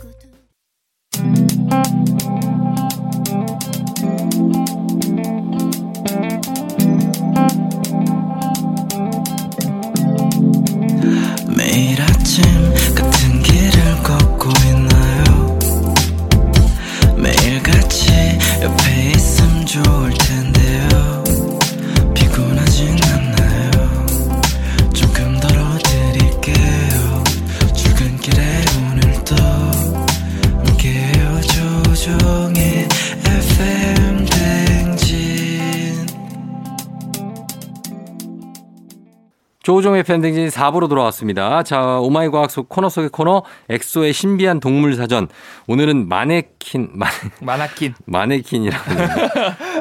조우종의 39.81 40.03
FM댕진 40.03 40.47
4부로 40.47 40.87
돌아왔습니다. 40.87 41.63
자, 41.63 41.99
오마이 41.99 42.29
과학 42.29 42.51
속 42.51 42.69
코너 42.69 42.89
속의 42.89 43.09
코너, 43.09 43.43
엑소의 43.69 44.13
신비한 44.13 44.59
동물 44.59 44.95
사전. 44.95 45.27
오늘은 45.67 46.07
마네킨, 46.07 46.91
마, 46.93 47.07
마나킨. 47.41 47.93
마네킨이라는, 48.05 48.85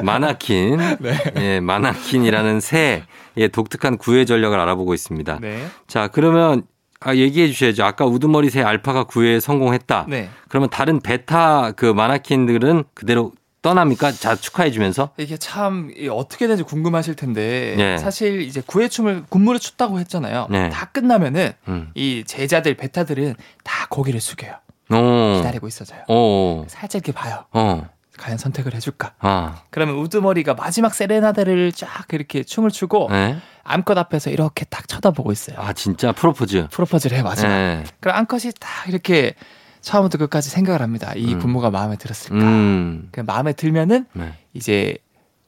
마나킨. 0.03 0.79
예, 1.37 1.59
마나킨이라는 1.59 2.59
새의 2.59 3.03
독특한 3.51 3.97
구애 3.97 4.25
전략을 4.25 4.59
알아보고 4.59 4.93
있습니다. 4.93 5.39
네. 5.39 5.65
자, 5.87 6.07
그러면, 6.07 6.63
아, 6.99 7.15
얘기해 7.15 7.47
주셔야죠. 7.47 7.83
아까 7.83 8.05
우두머리 8.05 8.49
새 8.49 8.61
알파가 8.61 9.05
구애에 9.05 9.39
성공했다. 9.39 10.07
네. 10.09 10.29
그러면 10.49 10.69
다른 10.69 10.99
베타 10.99 11.71
그 11.71 11.85
마나킨들은 11.85 12.83
그대로 12.93 13.31
떠납니까? 13.61 14.11
자, 14.11 14.35
축하해 14.35 14.71
주면서. 14.71 15.11
이게 15.17 15.37
참 15.37 15.91
이, 15.95 16.07
어떻게 16.07 16.45
되는지 16.45 16.63
궁금하실 16.63 17.15
텐데 17.15 17.75
네. 17.77 17.97
사실 17.97 18.41
이제 18.41 18.61
구애춤을 18.65 19.25
군무를 19.29 19.59
췄다고 19.59 19.99
했잖아요. 19.99 20.47
네. 20.49 20.69
다 20.69 20.87
끝나면은 20.87 21.53
음. 21.67 21.91
이 21.93 22.23
제자들 22.25 22.75
베타들은 22.75 23.35
다 23.63 23.87
고개를 23.89 24.19
숙여요. 24.19 24.53
어. 24.89 25.33
기다리고 25.37 25.67
있어져요. 25.67 26.01
어. 26.07 26.65
살짝 26.67 27.07
이렇게 27.07 27.11
봐요. 27.11 27.45
어. 27.51 27.87
과연 28.17 28.37
선택을 28.37 28.75
해줄까? 28.75 29.13
아. 29.19 29.61
그러면 29.69 29.95
우두머리가 29.95 30.53
마지막 30.53 30.93
세레나데를 30.93 31.71
쫙 31.71 32.05
이렇게 32.11 32.43
춤을 32.43 32.69
추고 32.69 33.07
네. 33.09 33.37
암컷 33.63 33.97
앞에서 33.97 34.29
이렇게 34.31 34.65
딱 34.65 34.87
쳐다보고 34.87 35.31
있어요. 35.31 35.57
아, 35.59 35.73
진짜 35.73 36.11
프로포즈. 36.11 36.67
프로포즈를 36.71 37.17
해 37.17 37.21
마지막. 37.23 37.49
네. 37.49 37.83
그럼 37.99 38.17
암컷이 38.17 38.51
딱 38.59 38.89
이렇게 38.89 39.33
처음부터 39.81 40.17
끝까지 40.17 40.49
생각을 40.49 40.81
합니다. 40.81 41.13
이 41.15 41.33
음. 41.33 41.39
군무가 41.39 41.69
마음에 41.71 41.95
들었을까? 41.97 42.35
음. 42.35 43.09
그 43.11 43.21
마음에 43.21 43.53
들면은 43.53 44.05
네. 44.13 44.33
이제 44.53 44.97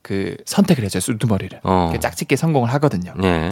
그 0.02 0.36
선택을 0.46 0.84
해줘요. 0.84 1.02
우두머리를. 1.16 1.62
어. 1.64 1.94
짝짓기 2.00 2.36
성공을 2.36 2.72
하거든요. 2.74 3.14
네. 3.18 3.50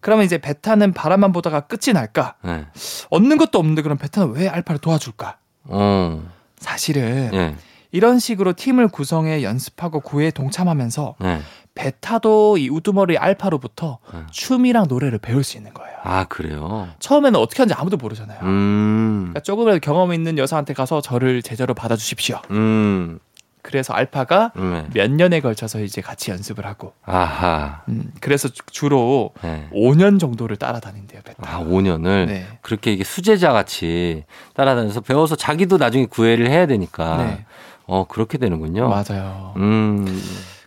그러면 0.00 0.26
이제 0.26 0.36
베타는 0.36 0.92
바람만 0.92 1.32
보다가 1.32 1.60
끝이 1.60 1.94
날까? 1.94 2.34
네. 2.44 2.66
얻는 3.10 3.38
것도 3.38 3.58
없는데 3.58 3.82
그럼 3.82 3.96
베타는 3.96 4.34
왜 4.34 4.48
알파를 4.48 4.78
도와줄까? 4.80 5.38
어. 5.64 6.22
사실은 6.58 7.30
네. 7.32 7.56
이런 7.90 8.18
식으로 8.18 8.52
팀을 8.52 8.88
구성해 8.88 9.42
연습하고 9.42 10.00
구애에 10.00 10.30
동참하면서 10.32 11.14
네. 11.20 11.40
베타도 11.74 12.58
이 12.58 12.68
우두머리 12.68 13.18
알파로부터 13.18 13.98
네. 14.12 14.20
춤이랑 14.30 14.86
노래를 14.88 15.18
배울 15.18 15.42
수 15.42 15.56
있는 15.56 15.74
거예요. 15.74 15.92
아, 16.02 16.24
그래요? 16.24 16.88
처음에는 17.00 17.38
어떻게 17.40 17.62
하는지 17.62 17.74
아무도 17.78 17.96
모르잖아요. 17.96 18.38
음. 18.42 19.16
그러니까 19.24 19.40
조금이라도 19.40 19.80
경험 19.80 20.12
있는 20.12 20.38
여자한테 20.38 20.72
가서 20.74 21.00
저를 21.00 21.42
제자로 21.42 21.74
받아주십시오. 21.74 22.38
음. 22.50 23.18
그래서 23.62 23.94
알파가 23.94 24.52
네. 24.54 24.86
몇 24.92 25.10
년에 25.10 25.40
걸쳐서 25.40 25.80
이제 25.80 26.02
같이 26.02 26.30
연습을 26.30 26.66
하고, 26.66 26.92
아하. 27.02 27.80
음, 27.88 28.12
그래서 28.20 28.46
주- 28.48 28.60
주로 28.70 29.30
네. 29.42 29.66
5년 29.72 30.20
정도를 30.20 30.58
따라다닌대요, 30.58 31.22
베타. 31.24 31.42
아, 31.50 31.60
5년을 31.64 32.26
네. 32.26 32.46
그렇게 32.60 32.92
이게 32.92 33.04
수제자 33.04 33.52
같이 33.52 34.24
따라다녀서 34.52 35.00
배워서 35.00 35.34
자기도 35.34 35.78
나중에 35.78 36.04
구애를 36.04 36.50
해야 36.50 36.66
되니까. 36.66 37.16
네, 37.16 37.46
어, 37.86 38.06
그렇게 38.06 38.36
되는군요. 38.36 38.86
맞아요. 38.90 39.54
음. 39.56 40.04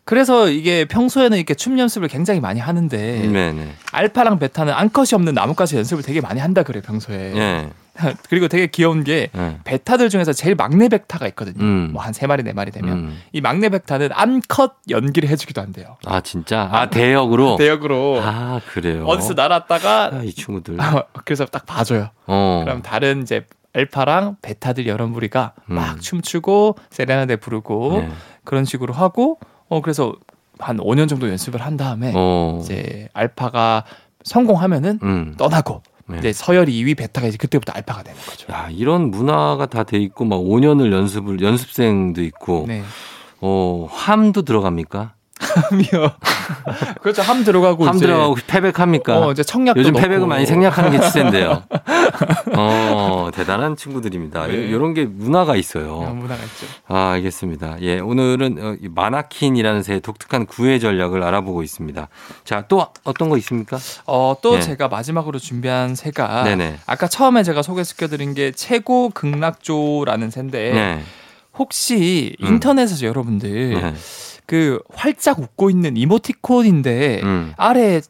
그래서 0.07 0.47
이게 0.47 0.85
평소에는 0.85 1.37
이렇게 1.37 1.53
춤 1.53 1.77
연습을 1.77 2.07
굉장히 2.07 2.39
많이 2.39 2.61
하는데 2.61 2.97
네, 2.97 3.51
네. 3.51 3.73
알파랑 3.91 4.39
베타는 4.39 4.73
암컷이 4.73 5.09
없는 5.11 5.33
나뭇가지 5.33 5.75
연습을 5.75 6.01
되게 6.01 6.21
많이 6.21 6.39
한다 6.39 6.63
그래요 6.63 6.81
평소에. 6.81 7.33
네. 7.33 7.69
그리고 8.29 8.47
되게 8.47 8.67
귀여운 8.67 9.03
게 9.03 9.29
네. 9.33 9.59
베타들 9.65 10.07
중에서 10.07 10.31
제일 10.31 10.55
막내 10.55 10.87
베타가 10.87 11.27
있거든요. 11.27 11.61
음. 11.61 11.89
뭐한 11.91 12.13
세 12.13 12.25
마리 12.25 12.41
네 12.43 12.53
마리 12.53 12.71
되면 12.71 12.97
음. 12.97 13.21
이 13.33 13.41
막내 13.41 13.67
베타는 13.67 14.11
암컷 14.13 14.75
연기를 14.89 15.27
해주기도 15.27 15.61
한대요. 15.61 15.97
아, 16.05 16.21
진짜? 16.21 16.69
아, 16.71 16.89
대역으로? 16.89 17.57
대역으로 17.59 18.21
아, 18.23 18.61
그래요. 18.71 19.03
어디서 19.05 19.33
날았다가 19.33 20.11
아, 20.13 20.21
이 20.23 20.31
친구들. 20.31 20.77
그래서 21.25 21.43
딱 21.43 21.65
봐줘요. 21.65 22.11
어. 22.27 22.61
그럼 22.63 22.81
다른 22.81 23.23
이제 23.23 23.45
알파랑 23.73 24.37
베타들 24.41 24.87
여러 24.87 25.05
무리가 25.05 25.51
음. 25.69 25.75
막 25.75 25.99
춤추고 25.99 26.77
세레나데 26.91 27.35
부르고 27.35 28.03
네. 28.03 28.09
그런 28.45 28.63
식으로 28.63 28.93
하고 28.93 29.37
어 29.69 29.82
그래서 29.82 30.13
한 30.60 30.77
5년 30.77 31.08
정도 31.08 31.30
연습을 31.30 31.62
한 31.62 31.77
다음에 31.77 32.13
어. 32.15 32.60
이제 32.62 33.10
알파가 33.13 33.84
성공하면은 34.23 34.99
음. 35.03 35.34
떠나고 35.38 35.82
네. 36.08 36.17
이제 36.19 36.34
서열이 36.34 36.71
2위 36.84 36.97
베타가 36.97 37.27
이제 37.27 37.38
그때부터 37.38 37.73
알파가 37.73 38.01
되는 38.03 38.19
거죠. 38.21 38.51
야, 38.51 38.69
이런 38.71 39.12
문화가 39.12 39.65
다 39.65 39.84
돼 39.84 39.97
있고 39.99 40.25
막 40.25 40.38
5년을 40.38 40.91
연습을 40.91 41.41
연습생도 41.41 42.23
있고 42.23 42.65
네. 42.67 42.82
어, 43.41 43.88
함도 43.91 44.43
들어갑니까? 44.43 45.13
함이요. 45.39 46.12
그렇죠. 47.02 47.21
함 47.21 47.43
들어가고 47.43 47.86
함 47.86 47.95
이제 47.95 48.06
들어가고 48.06 48.36
패백합니까? 48.47 49.19
어 49.19 49.32
이제 49.32 49.43
청약도 49.43 49.80
요즘. 49.80 49.93
패백을 49.93 50.28
많이 50.28 50.45
생략하는 50.45 50.91
게 50.91 51.00
추세인데요. 51.00 51.63
어, 52.58 53.30
대단한 53.34 53.76
친구들입니다. 53.76 54.47
네. 54.47 54.54
이런 54.54 54.93
게 54.93 55.06
문화가 55.06 55.56
있어요. 55.56 56.00
문화가 56.00 56.43
있죠. 56.43 56.65
아, 56.88 57.12
알겠습니다. 57.12 57.78
예, 57.82 58.00
오늘은 58.00 58.58
어, 58.60 58.76
이 58.82 58.88
마나킨이라는 58.88 59.84
새의 59.84 60.02
독특한 60.02 60.45
구애 60.45 60.80
전략을 60.80 61.23
알아보고 61.23 61.63
있습니다. 61.63 62.08
자, 62.43 62.65
또 62.67 62.88
어떤 63.04 63.30
거 63.30 63.38
있습니까? 63.38 63.78
어, 64.06 64.36
또 64.41 64.56
네. 64.56 64.62
제가 64.62 64.88
마지막으로 64.88 65.39
준비한 65.39 65.95
새가 65.95 66.43
네네. 66.43 66.80
아까 66.86 67.08
처음에 67.08 67.43
제가 67.43 67.62
소개시켜 67.62 68.08
드린 68.08 68.34
게 68.34 68.52
최고 68.52 69.10
극락조라는 69.10 70.32
새인데 70.32 70.71
네. 70.73 71.04
혹시 71.58 72.36
음. 72.41 72.47
인터넷에서 72.47 73.06
여러분들 73.06 73.73
네. 73.82 73.93
그 74.47 74.79
활짝 74.93 75.39
웃고 75.39 75.69
있는 75.69 75.95
이모티콘인데 75.97 77.21
음. 77.23 77.53
아래 77.57 78.01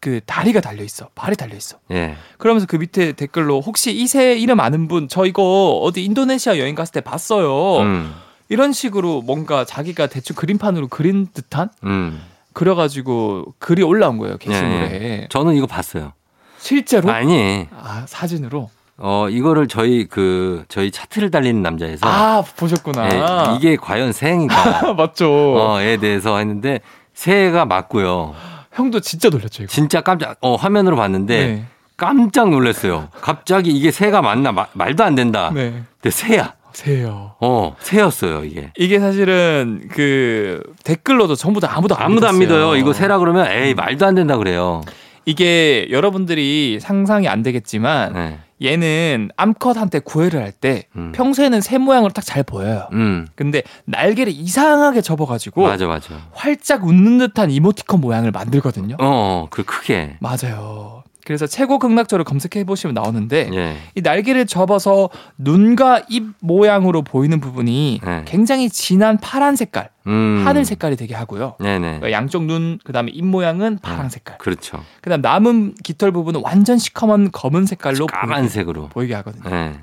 그 0.00 0.20
다리가 0.24 0.60
달려 0.62 0.82
있어 0.82 1.08
발이 1.14 1.36
달려 1.36 1.54
있어 1.56 1.76
예. 1.90 2.16
그러면서 2.38 2.66
그 2.66 2.76
밑에 2.76 3.12
댓글로 3.12 3.60
혹시 3.60 3.92
이 3.92 4.06
새 4.06 4.38
이름 4.38 4.58
아는 4.60 4.88
분 4.88 5.08
저 5.08 5.26
이거 5.26 5.78
어디 5.82 6.02
인도네시아 6.04 6.58
여행 6.58 6.74
갔을 6.74 6.92
때 6.92 7.00
봤어요 7.02 7.80
음. 7.82 8.14
이런 8.48 8.72
식으로 8.72 9.20
뭔가 9.20 9.64
자기가 9.66 10.06
대충 10.06 10.36
그림판으로 10.36 10.88
그린 10.88 11.28
듯한 11.34 11.68
음. 11.84 12.22
그려가지고 12.54 13.54
글이 13.58 13.82
올라온 13.82 14.16
거예요 14.16 14.38
게시물에 14.38 15.26
저는 15.30 15.54
이거 15.54 15.66
봤어요. 15.66 16.12
실제로 16.58 17.10
아니, 17.10 17.66
아 17.72 18.04
사진으로 18.06 18.70
어, 19.02 19.28
이거를 19.30 19.66
저희 19.66 20.06
그, 20.06 20.64
저희 20.68 20.90
차트를 20.90 21.30
달리는 21.30 21.62
남자에서. 21.62 22.06
아 22.06 22.42
보셨구나 22.56 23.08
예, 23.52 23.56
이게 23.56 23.76
과연 23.76 24.12
새인가? 24.12 24.92
맞죠 24.94 25.28
어,에 25.56 25.96
대해서 25.96 26.36
했는데, 26.38 26.80
새가 27.14 27.64
맞고요. 27.64 28.34
형도 28.72 29.00
진짜 29.00 29.28
놀랐죠 29.30 29.62
이거 29.64 29.70
진짜 29.72 30.00
깜짝, 30.02 30.36
어, 30.42 30.54
화면으로 30.56 30.96
봤는데, 30.96 31.46
네. 31.46 31.64
깜짝 31.96 32.50
놀랐어요. 32.50 33.08
갑자기 33.20 33.70
이게 33.70 33.90
새가 33.90 34.22
맞나? 34.22 34.52
마- 34.52 34.66
말도 34.74 35.02
안 35.04 35.14
된다. 35.14 35.50
네. 35.54 35.82
근데 36.00 36.10
새야. 36.10 36.54
새요 36.72 37.34
어, 37.40 37.74
새였어요, 37.80 38.44
이게. 38.44 38.70
이게 38.78 39.00
사실은 39.00 39.88
그 39.90 40.62
댓글로도 40.84 41.34
전부 41.34 41.58
다 41.58 41.68
아무도 41.74 41.96
안 41.96 42.04
아무도 42.04 42.28
안 42.28 42.38
믿었어요. 42.38 42.58
믿어요. 42.68 42.76
이거 42.80 42.92
새라 42.92 43.18
그러면, 43.18 43.50
에이, 43.50 43.74
말도 43.74 44.06
안 44.06 44.14
된다 44.14 44.36
그래요. 44.36 44.82
이게 45.26 45.88
여러분들이 45.90 46.78
상상이 46.80 47.28
안 47.28 47.42
되겠지만 47.42 48.12
네. 48.12 48.38
얘는 48.62 49.30
암컷한테 49.36 50.00
구애를 50.00 50.42
할때 50.42 50.84
음. 50.96 51.12
평소에는 51.12 51.60
새 51.60 51.78
모양으로 51.78 52.12
딱 52.12 52.20
잘 52.24 52.42
보여요. 52.42 52.86
음. 52.92 53.26
근데 53.34 53.62
날개를 53.86 54.32
이상하게 54.32 55.00
접어가지고 55.00 55.62
맞아, 55.62 55.86
맞아. 55.86 56.14
활짝 56.32 56.84
웃는 56.84 57.18
듯한 57.18 57.50
이모티콘 57.50 58.00
모양을 58.00 58.30
만들거든요. 58.30 58.96
어, 59.00 59.06
어, 59.06 59.46
그 59.50 59.64
크게. 59.64 60.16
맞아요. 60.20 60.99
그래서 61.30 61.46
최고 61.46 61.78
극락조를 61.78 62.24
검색해 62.24 62.64
보시면 62.64 62.92
나오는데 62.94 63.50
예. 63.54 63.76
이 63.94 64.00
날개를 64.00 64.46
접어서 64.46 65.10
눈과 65.38 66.02
입 66.08 66.24
모양으로 66.40 67.02
보이는 67.02 67.38
부분이 67.38 68.00
네. 68.04 68.22
굉장히 68.24 68.68
진한 68.68 69.16
파란 69.16 69.54
색깔, 69.54 69.90
음. 70.08 70.42
하늘 70.44 70.64
색깔이 70.64 70.96
되게 70.96 71.14
하고요. 71.14 71.54
그러니까 71.58 72.10
양쪽 72.10 72.46
눈, 72.46 72.80
그다음에 72.82 73.12
입 73.12 73.24
모양은 73.24 73.78
파란 73.80 74.10
색깔. 74.10 74.38
그렇죠. 74.38 74.82
그다음 75.02 75.20
남은 75.20 75.74
깃털 75.84 76.10
부분은 76.10 76.40
완전 76.42 76.78
시커먼 76.78 77.30
검은 77.30 77.66
색깔로 77.66 78.08
보이게, 78.08 78.12
까만색으로. 78.12 78.88
보이게 78.88 79.14
하거든요. 79.14 79.54
예. 79.54 79.74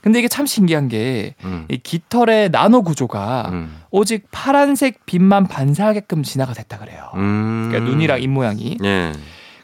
근데 0.00 0.18
이게 0.18 0.26
참 0.26 0.44
신기한 0.44 0.88
게이 0.88 1.34
음. 1.44 1.68
깃털의 1.84 2.50
나노 2.50 2.82
구조가 2.82 3.50
음. 3.52 3.76
오직 3.92 4.26
파란색 4.32 5.06
빛만 5.06 5.46
반사하게끔 5.46 6.24
진화가 6.24 6.52
됐다 6.54 6.78
그래요. 6.78 7.12
음. 7.14 7.68
그러니까 7.70 7.88
눈이랑 7.92 8.20
입 8.22 8.28
모양이. 8.28 8.76
예. 8.82 9.12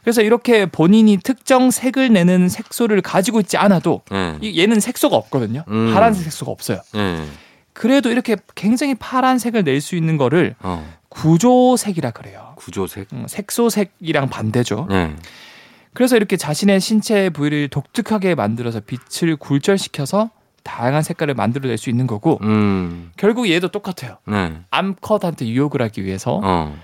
그래서 0.07 0.23
이렇게 0.23 0.67
본인이 0.67 1.17
특정 1.17 1.73
색을 1.73 2.13
내는 2.13 2.49
색소를 2.49 3.03
가지고 3.03 3.41
있지 3.41 3.57
않아도 3.57 4.03
예. 4.13 4.39
이- 4.41 4.57
얘는 4.61 4.79
색소가 4.79 5.17
없거든요. 5.17 5.65
음. 5.67 5.93
파란색 5.93 6.23
색소가 6.23 6.53
없어요. 6.53 6.79
예. 6.95 7.25
그래도 7.73 8.09
이렇게 8.13 8.37
굉장히 8.55 8.95
파란색을 8.95 9.65
낼 9.65 9.81
수 9.81 9.97
있는 9.97 10.17
거를 10.17 10.55
어. 10.61 10.89
구조색이라 11.09 12.13
그래요. 12.13 12.53
구조색. 12.55 13.09
음, 13.15 13.25
색소색이랑 13.27 14.29
반대죠. 14.31 14.87
예. 14.93 15.11
그래서 15.93 16.15
이렇게 16.17 16.37
자신의 16.37 16.81
신체 16.81 17.29
부위를 17.31 17.67
독특하게 17.67 18.37
만들어서 18.37 18.79
빛을 18.87 19.35
굴절시켜서 19.35 20.31
다양한 20.63 21.03
색깔을 21.03 21.35
만들어낼 21.35 21.79
수 21.79 21.91
있는 21.91 22.07
거고 22.07 22.39
음. 22.43 23.11
결국 23.17 23.51
얘도 23.51 23.69
똑같아요. 23.73 24.19
네. 24.29 24.53
암컷한테 24.71 25.49
유혹을 25.49 25.83
하기 25.83 26.05
위해서 26.05 26.41
어. 26.45 26.77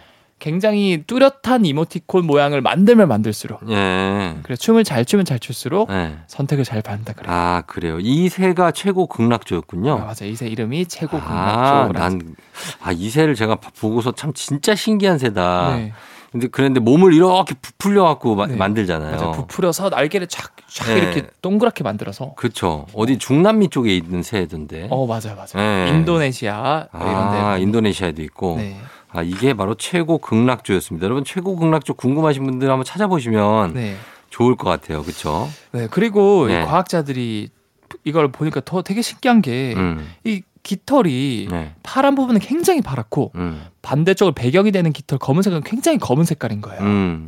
굉장히 0.43 1.05
뚜렷한 1.07 1.65
이모티콘 1.65 2.27
모양을 2.27 2.63
만들면 2.63 3.07
만들수록 3.07 3.61
예. 3.71 4.35
그래 4.43 4.57
춤을 4.57 4.83
잘 4.83 5.05
추면 5.05 5.25
잘 5.25 5.39
출수록 5.39 5.89
예. 5.93 6.17
선택을 6.27 6.65
잘 6.65 6.83
받는다 6.83 7.13
그래. 7.13 7.27
아, 7.29 7.63
그래요. 7.69 7.99
이 8.01 8.29
새가 8.29 8.73
최고 8.73 9.07
극락조였군요. 9.07 9.93
아, 9.93 10.05
맞아 10.05 10.25
이새 10.25 10.49
이름이 10.49 10.87
최고 10.87 11.19
아, 11.23 11.87
극락조. 11.87 11.93
난, 11.93 12.35
아, 12.83 12.91
이 12.91 13.09
새를 13.09 13.37
제가 13.37 13.55
보고서 13.79 14.11
참 14.11 14.33
진짜 14.33 14.75
신기한 14.75 15.19
새다. 15.19 15.77
네. 15.77 15.93
근데 16.33 16.49
그런데 16.51 16.81
몸을 16.81 17.13
이렇게 17.15 17.55
부풀려 17.63 18.03
갖고 18.03 18.35
마- 18.35 18.47
네. 18.49 18.57
만들잖아요. 18.57 19.13
맞아 19.13 19.31
부풀어서 19.31 19.91
날개를 19.91 20.27
촥, 20.27 20.51
촥 20.69 20.87
네. 20.87 20.99
이렇게 20.99 21.27
동그랗게 21.41 21.85
만들어서. 21.85 22.35
그쵸. 22.35 22.87
어디 22.95 23.17
중남미 23.19 23.69
쪽에 23.69 23.95
있는 23.95 24.25
새던데. 24.25 24.89
어 24.91 25.07
맞아 25.07 25.35
맞아. 25.37 25.57
네. 25.59 25.91
인도네시아 25.91 26.89
뭐 26.93 27.01
이런데. 27.09 27.37
아, 27.39 27.59
인도네시아에도 27.59 28.23
있고. 28.23 28.59
네. 29.15 29.19
아, 29.19 29.23
이게 29.23 29.55
바로 29.55 29.75
최고 29.75 30.19
극락조였습니다. 30.19 31.05
여러분, 31.05 31.25
최고 31.25 31.57
극락조 31.57 31.95
궁금하신 31.95 32.45
분들 32.45 32.71
한번 32.71 32.85
찾아보시면 32.85 33.75
네. 33.75 33.97
좋을 34.31 34.57
것 34.57 34.69
같아요. 34.69 35.03
그쵸? 35.03 35.49
네. 35.73 35.87
그리고 35.91 36.49
이 36.49 36.53
네. 36.53 36.65
과학자들이 36.65 37.51
이걸 38.05 38.33
보니까 38.33 38.61
더 38.65 38.83
되게 38.83 39.03
신기한 39.03 39.43
게이 39.43 39.75
음, 39.77 40.15
깃털이 40.63 41.49
네. 41.51 41.75
파란 41.83 42.15
부분은 42.15 42.41
굉장히 42.41 42.81
파랗고 42.81 43.33
음, 43.35 43.67
반대쪽으로 43.83 44.35
배경이 44.35 44.73
되는 44.73 44.93
깃털 44.93 45.19
검은색은 45.19 45.63
굉장히 45.65 45.99
검은 45.99 46.25
색깔인 46.25 46.61
거예요. 46.61 46.81
음, 46.81 47.27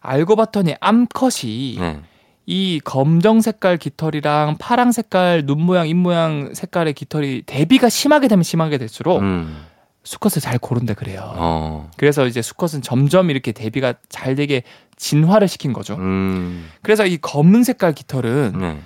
알고 0.00 0.36
봤더니 0.36 0.76
암컷이 0.80 1.78
네. 1.80 2.00
이 2.46 2.80
검정 2.84 3.40
색깔 3.40 3.76
깃털이랑 3.76 4.56
파랑 4.60 4.92
색깔 4.92 5.44
눈 5.46 5.62
모양, 5.62 5.88
입 5.88 5.94
모양 5.94 6.54
색깔의 6.54 6.94
깃털이 6.94 7.42
대비가 7.46 7.88
심하게 7.88 8.28
되면 8.28 8.44
심하게 8.44 8.78
될수록 8.78 9.20
음, 9.20 9.64
수컷을 10.06 10.40
잘 10.40 10.58
고른다 10.58 10.94
그래요. 10.94 11.32
어, 11.34 11.90
그래서 11.96 12.26
이제 12.26 12.40
수컷은 12.40 12.80
점점 12.80 13.28
이렇게 13.30 13.50
대비가 13.52 13.94
잘 14.08 14.36
되게 14.36 14.62
진화를 14.96 15.48
시킨 15.48 15.72
거죠. 15.72 15.96
음, 15.96 16.68
그래서 16.80 17.04
이 17.04 17.18
검은 17.18 17.64
색깔 17.64 17.92
깃털은 17.92 18.52
네. 18.58 18.78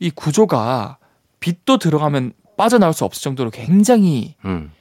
이 0.00 0.10
구조가 0.10 0.98
빛도 1.40 1.78
들어가면 1.78 2.32
빠져나올 2.56 2.92
수 2.92 3.04
없을 3.04 3.22
정도로 3.22 3.50
굉장히 3.50 4.34
음, 4.44 4.72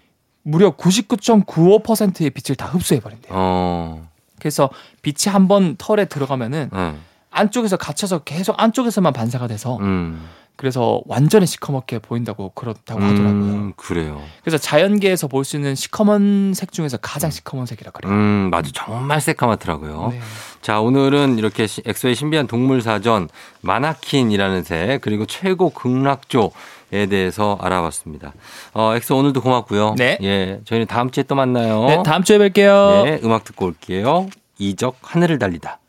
무려 0.41 0.75
99.95%의 0.75 2.31
빛을 2.31 2.55
다 2.57 2.65
흡수해 2.67 2.99
버린대요. 2.99 3.31
어, 3.33 4.09
그래서 4.39 4.69
빛이 5.03 5.31
한 5.31 5.47
번 5.47 5.75
털에 5.77 6.05
들어가면은 6.05 6.69
네. 6.73 6.95
안쪽에서 7.29 7.77
갇혀서 7.77 8.19
계속 8.19 8.59
안쪽에서만 8.59 9.13
반사가 9.13 9.47
돼서 9.47 9.77
음, 9.77 10.23
그래서 10.55 11.01
완전히 11.07 11.45
시커멓게 11.47 11.99
보인다고 11.99 12.51
그렇다고 12.53 13.01
하더라고요. 13.01 13.31
음, 13.33 13.73
그래요. 13.75 14.21
그래서 14.43 14.57
자연계에서 14.57 15.27
볼 15.27 15.43
수 15.43 15.55
있는 15.57 15.75
시커먼 15.75 16.53
색 16.53 16.71
중에서 16.71 16.97
가장 16.97 17.31
시커먼 17.31 17.65
색이라 17.65 17.91
그래요. 17.91 18.13
음, 18.13 18.49
맞아. 18.51 18.69
정말 18.73 19.19
새까맣더라고요. 19.19 20.09
네. 20.11 20.19
자, 20.61 20.79
오늘은 20.79 21.37
이렇게 21.39 21.67
시- 21.67 21.81
엑소의 21.85 22.15
신비한 22.15 22.47
동물 22.47 22.81
사전, 22.81 23.27
마나킨이라는 23.61 24.63
새, 24.63 24.99
그리고 25.01 25.25
최고 25.25 25.69
극락조 25.69 26.51
에 26.93 27.07
대해서 27.07 27.57
알아봤습니다. 27.59 28.33
어, 28.75 28.93
엑소 28.95 29.17
오늘도 29.17 29.41
고맙고요. 29.41 29.95
네. 29.97 30.19
예. 30.21 30.59
저희는 30.65 30.85
다음 30.85 31.09
주에 31.09 31.23
또 31.23 31.33
만나요. 31.33 31.85
네, 31.87 32.03
다음 32.03 32.23
주에 32.23 32.37
뵐게요. 32.37 33.03
네, 33.05 33.19
음악 33.23 33.43
듣고 33.45 33.65
올게요. 33.65 34.27
이적 34.59 34.97
하늘을 35.01 35.39
달리다. 35.39 35.79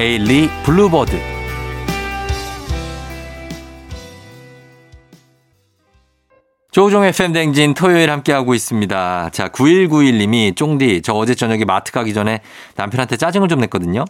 에일리 0.00 0.48
블루버드. 0.64 1.12
조우종의 6.70 7.10
FM 7.10 7.34
댕진 7.34 7.74
토요일 7.74 8.10
함께하고 8.10 8.54
있습니다. 8.54 9.28
자, 9.28 9.48
9191님이 9.48 10.56
쫑디, 10.56 11.02
저 11.02 11.12
어제 11.12 11.34
저녁에 11.34 11.66
마트 11.66 11.92
가기 11.92 12.14
전에 12.14 12.40
남편한테 12.76 13.18
짜증을 13.18 13.48
좀 13.48 13.60
냈거든요. 13.60 14.06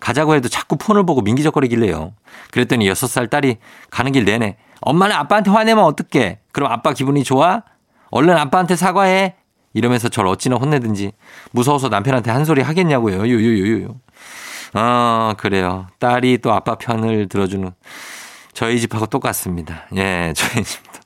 가자고 0.00 0.34
해도 0.34 0.48
자꾸 0.48 0.78
폰을 0.78 1.04
보고 1.04 1.20
민기적거리길래요. 1.20 2.14
그랬더니 2.50 2.88
6살 2.88 3.28
딸이 3.28 3.58
가는 3.90 4.12
길 4.12 4.24
내내 4.24 4.56
엄마는 4.80 5.14
아빠한테 5.14 5.50
화내면 5.50 5.84
어떡해? 5.84 6.38
그럼 6.52 6.72
아빠 6.72 6.94
기분이 6.94 7.22
좋아? 7.22 7.64
얼른 8.08 8.34
아빠한테 8.34 8.76
사과해. 8.76 9.34
이러면서 9.74 10.08
저를 10.08 10.30
어찌나 10.30 10.56
혼내든지 10.56 11.12
무서워서 11.50 11.90
남편한테 11.90 12.30
한 12.30 12.46
소리 12.46 12.62
하겠냐고요. 12.62 13.26
유유유유. 13.26 13.94
아, 14.74 15.34
그래요. 15.38 15.86
딸이 16.00 16.38
또 16.38 16.52
아빠 16.52 16.74
편을 16.76 17.28
들어주는 17.28 17.70
저희 18.52 18.80
집하고 18.80 19.06
똑같습니다. 19.06 19.84
예, 19.96 20.32
저희 20.36 20.64
집도. 20.64 21.00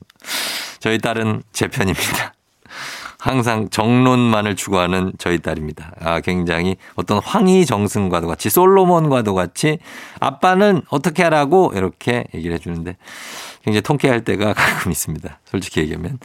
저희 0.79 0.97
딸은 0.97 1.43
제 1.51 1.67
편입니다. 1.67 2.33
항상 3.19 3.69
정론만을 3.69 4.55
추구하는 4.55 5.11
저희 5.17 5.39
딸입니다. 5.39 5.91
아, 5.99 6.21
굉장히 6.21 6.77
어떤 6.95 7.19
황희 7.21 7.65
정승과도 7.65 8.27
같이 8.27 8.49
솔로몬과도 8.49 9.33
같이 9.35 9.79
아빠는 10.21 10.83
어떻게 10.89 11.23
하라고 11.23 11.73
이렇게 11.75 12.23
얘기를 12.33 12.55
해주는데 12.55 12.95
굉장히 13.65 13.81
통쾌할 13.81 14.23
때가 14.23 14.53
가끔 14.55 14.91
있습니다. 14.91 15.39
솔직히 15.45 15.81
얘기하면. 15.81 16.17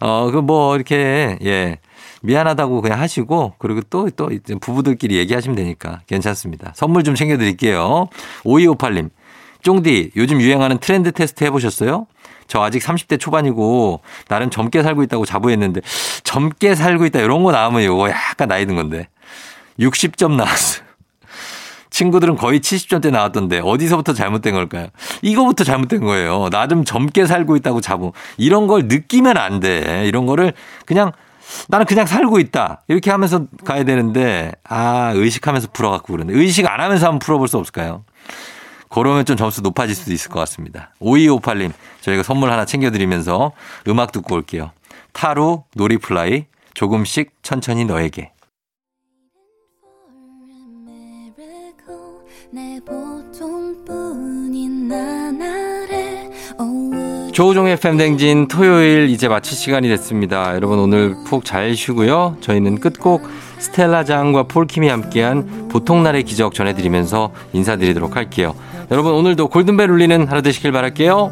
어, 0.00 0.30
그 0.30 0.40
뭐 0.40 0.74
이렇게, 0.74 1.38
예. 1.44 1.78
미안하다고 2.22 2.82
그냥 2.82 3.00
하시고 3.00 3.54
그리고 3.58 3.80
또, 3.90 4.10
또 4.10 4.30
부부들끼리 4.60 5.16
얘기하시면 5.16 5.56
되니까 5.56 6.00
괜찮습니다. 6.06 6.72
선물 6.74 7.04
좀 7.04 7.14
챙겨드릴게요. 7.14 8.08
5258님. 8.44 9.10
쫑디, 9.62 10.12
요즘 10.16 10.40
유행하는 10.40 10.78
트렌드 10.78 11.10
테스트 11.12 11.44
해보셨어요? 11.44 12.06
저 12.46 12.62
아직 12.62 12.82
30대 12.82 13.20
초반이고 13.20 14.00
나름 14.28 14.50
젊게 14.50 14.82
살고 14.82 15.02
있다고 15.02 15.26
자부했는데 15.26 15.82
젊게 16.24 16.74
살고 16.74 17.04
있다 17.06 17.20
이런 17.20 17.42
거 17.42 17.52
나오면 17.52 17.82
이거 17.82 18.08
약간 18.08 18.48
나이 18.48 18.64
든 18.66 18.74
건데 18.76 19.08
60점 19.78 20.32
나왔어요. 20.32 20.88
친구들은 21.90 22.36
거의 22.36 22.60
70점대 22.60 23.10
나왔던데 23.10 23.60
어디서부터 23.60 24.12
잘못된 24.12 24.54
걸까요? 24.54 24.88
이거부터 25.22 25.64
잘못된 25.64 26.00
거예요. 26.00 26.48
나름 26.50 26.84
젊게 26.84 27.26
살고 27.26 27.56
있다고 27.56 27.80
자부. 27.80 28.12
이런 28.36 28.66
걸 28.66 28.84
느끼면 28.84 29.36
안 29.36 29.60
돼. 29.60 30.04
이런 30.06 30.26
거를 30.26 30.52
그냥 30.86 31.12
나는 31.68 31.86
그냥 31.86 32.06
살고 32.06 32.38
있다. 32.38 32.82
이렇게 32.88 33.10
하면서 33.10 33.46
가야 33.64 33.84
되는데 33.84 34.52
아 34.64 35.12
의식하면서 35.14 35.68
풀어갖고 35.72 36.12
그러는데 36.12 36.38
의식 36.38 36.66
안 36.66 36.80
하면서 36.80 37.06
한번 37.06 37.18
풀어볼 37.18 37.48
수 37.48 37.58
없을까요? 37.58 38.04
그러면 38.90 39.24
좀 39.24 39.36
점수 39.36 39.60
높아질 39.60 39.94
수도 39.94 40.12
있을 40.12 40.30
것 40.30 40.40
같습니다. 40.40 40.92
5258님, 41.00 41.72
저희가 42.00 42.22
선물 42.22 42.50
하나 42.50 42.64
챙겨드리면서 42.64 43.52
음악 43.86 44.12
듣고 44.12 44.34
올게요. 44.34 44.70
타루, 45.12 45.64
놀이플라이, 45.74 46.46
조금씩 46.74 47.32
천천히 47.42 47.84
너에게. 47.84 48.32
내 52.50 52.80
보통뿐인 52.80 54.90
오후 54.90 55.67
조우종의 57.38 57.76
팬댕진 57.76 58.48
토요일 58.48 59.10
이제 59.10 59.28
마칠 59.28 59.56
시간이 59.56 59.86
됐습니다. 59.90 60.56
여러분 60.56 60.80
오늘 60.80 61.14
푹 61.24 61.44
잘 61.44 61.76
쉬고요. 61.76 62.36
저희는 62.40 62.80
끝곡 62.80 63.28
스텔라 63.60 64.02
장과 64.02 64.48
폴킴이 64.48 64.88
함께한 64.88 65.68
보통날의 65.68 66.24
기적 66.24 66.52
전해드리면서 66.52 67.30
인사드리도록 67.52 68.16
할게요. 68.16 68.56
여러분 68.90 69.12
오늘도 69.12 69.50
골든벨 69.50 69.88
울리는 69.88 70.26
하루 70.26 70.42
되시길 70.42 70.72
바랄게요. 70.72 71.30